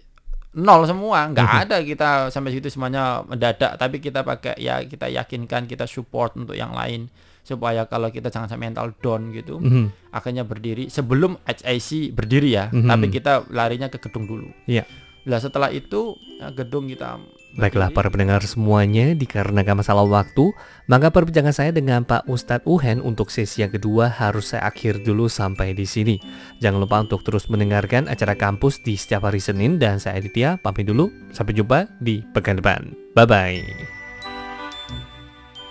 nol 0.51 0.81
semua 0.83 1.27
nggak 1.27 1.45
Mhm. 1.45 1.59
ada 1.61 1.77
kita 1.79 2.09
sampai 2.27 2.51
situ 2.51 2.67
semuanya 2.67 3.21
mendadak 3.21 3.75
tapi 3.75 3.97
kita 3.97 4.21
pakai 4.21 4.57
ya 4.57 4.81
kita 4.81 5.05
yakinkan 5.07 5.63
kita 5.63 5.85
support 5.85 6.33
untuk 6.33 6.53
yang 6.53 6.73
lain 6.73 7.05
supaya 7.39 7.85
kalau 7.85 8.09
kita 8.09 8.27
jangan 8.27 8.45
sampai 8.47 8.67
mental 8.67 8.93
down 8.95 9.29
gitu 9.29 9.57
Mhm. 9.57 10.09
akhirnya 10.09 10.41
berdiri 10.41 10.85
sebelum 10.87 11.37
HIC 11.43 12.11
berdiri 12.11 12.49
ya 12.51 12.65
Mhm. 12.67 12.85
tapi 12.85 13.05
kita 13.09 13.45
larinya 13.49 13.87
ke 13.87 13.97
gedung 13.99 14.25
dulu 14.25 14.49
Iya. 14.65 14.85
Lah 15.27 15.39
setelah 15.41 15.73
itu 15.73 16.15
ya, 16.39 16.51
gedung 16.53 16.87
kita 16.87 17.19
Baiklah 17.57 17.89
para 17.89 18.13
pendengar 18.13 18.45
semuanya, 18.45 19.17
dikarenakan 19.17 19.81
masalah 19.81 20.05
waktu, 20.05 20.53
maka 20.85 21.09
perbincangan 21.09 21.49
saya 21.49 21.71
dengan 21.73 22.05
Pak 22.05 22.29
Ustadz 22.29 22.69
Uhen 22.69 23.01
untuk 23.01 23.33
sesi 23.33 23.65
yang 23.65 23.73
kedua 23.73 24.05
harus 24.05 24.53
saya 24.53 24.69
akhir 24.69 25.01
dulu 25.01 25.25
sampai 25.25 25.73
di 25.73 25.89
sini. 25.89 26.21
Jangan 26.61 26.77
lupa 26.77 27.01
untuk 27.01 27.25
terus 27.25 27.49
mendengarkan 27.49 28.05
acara 28.05 28.37
kampus 28.37 28.85
di 28.85 28.93
setiap 28.93 29.25
hari 29.25 29.41
Senin 29.41 29.81
dan 29.81 29.97
saya 29.97 30.21
Aditya 30.21 30.61
pamit 30.61 30.85
dulu. 30.85 31.09
Sampai 31.33 31.57
jumpa 31.57 31.89
di 31.97 32.21
pekan 32.37 32.61
depan. 32.61 32.93
Bye 33.17 33.25
bye. 33.25 33.98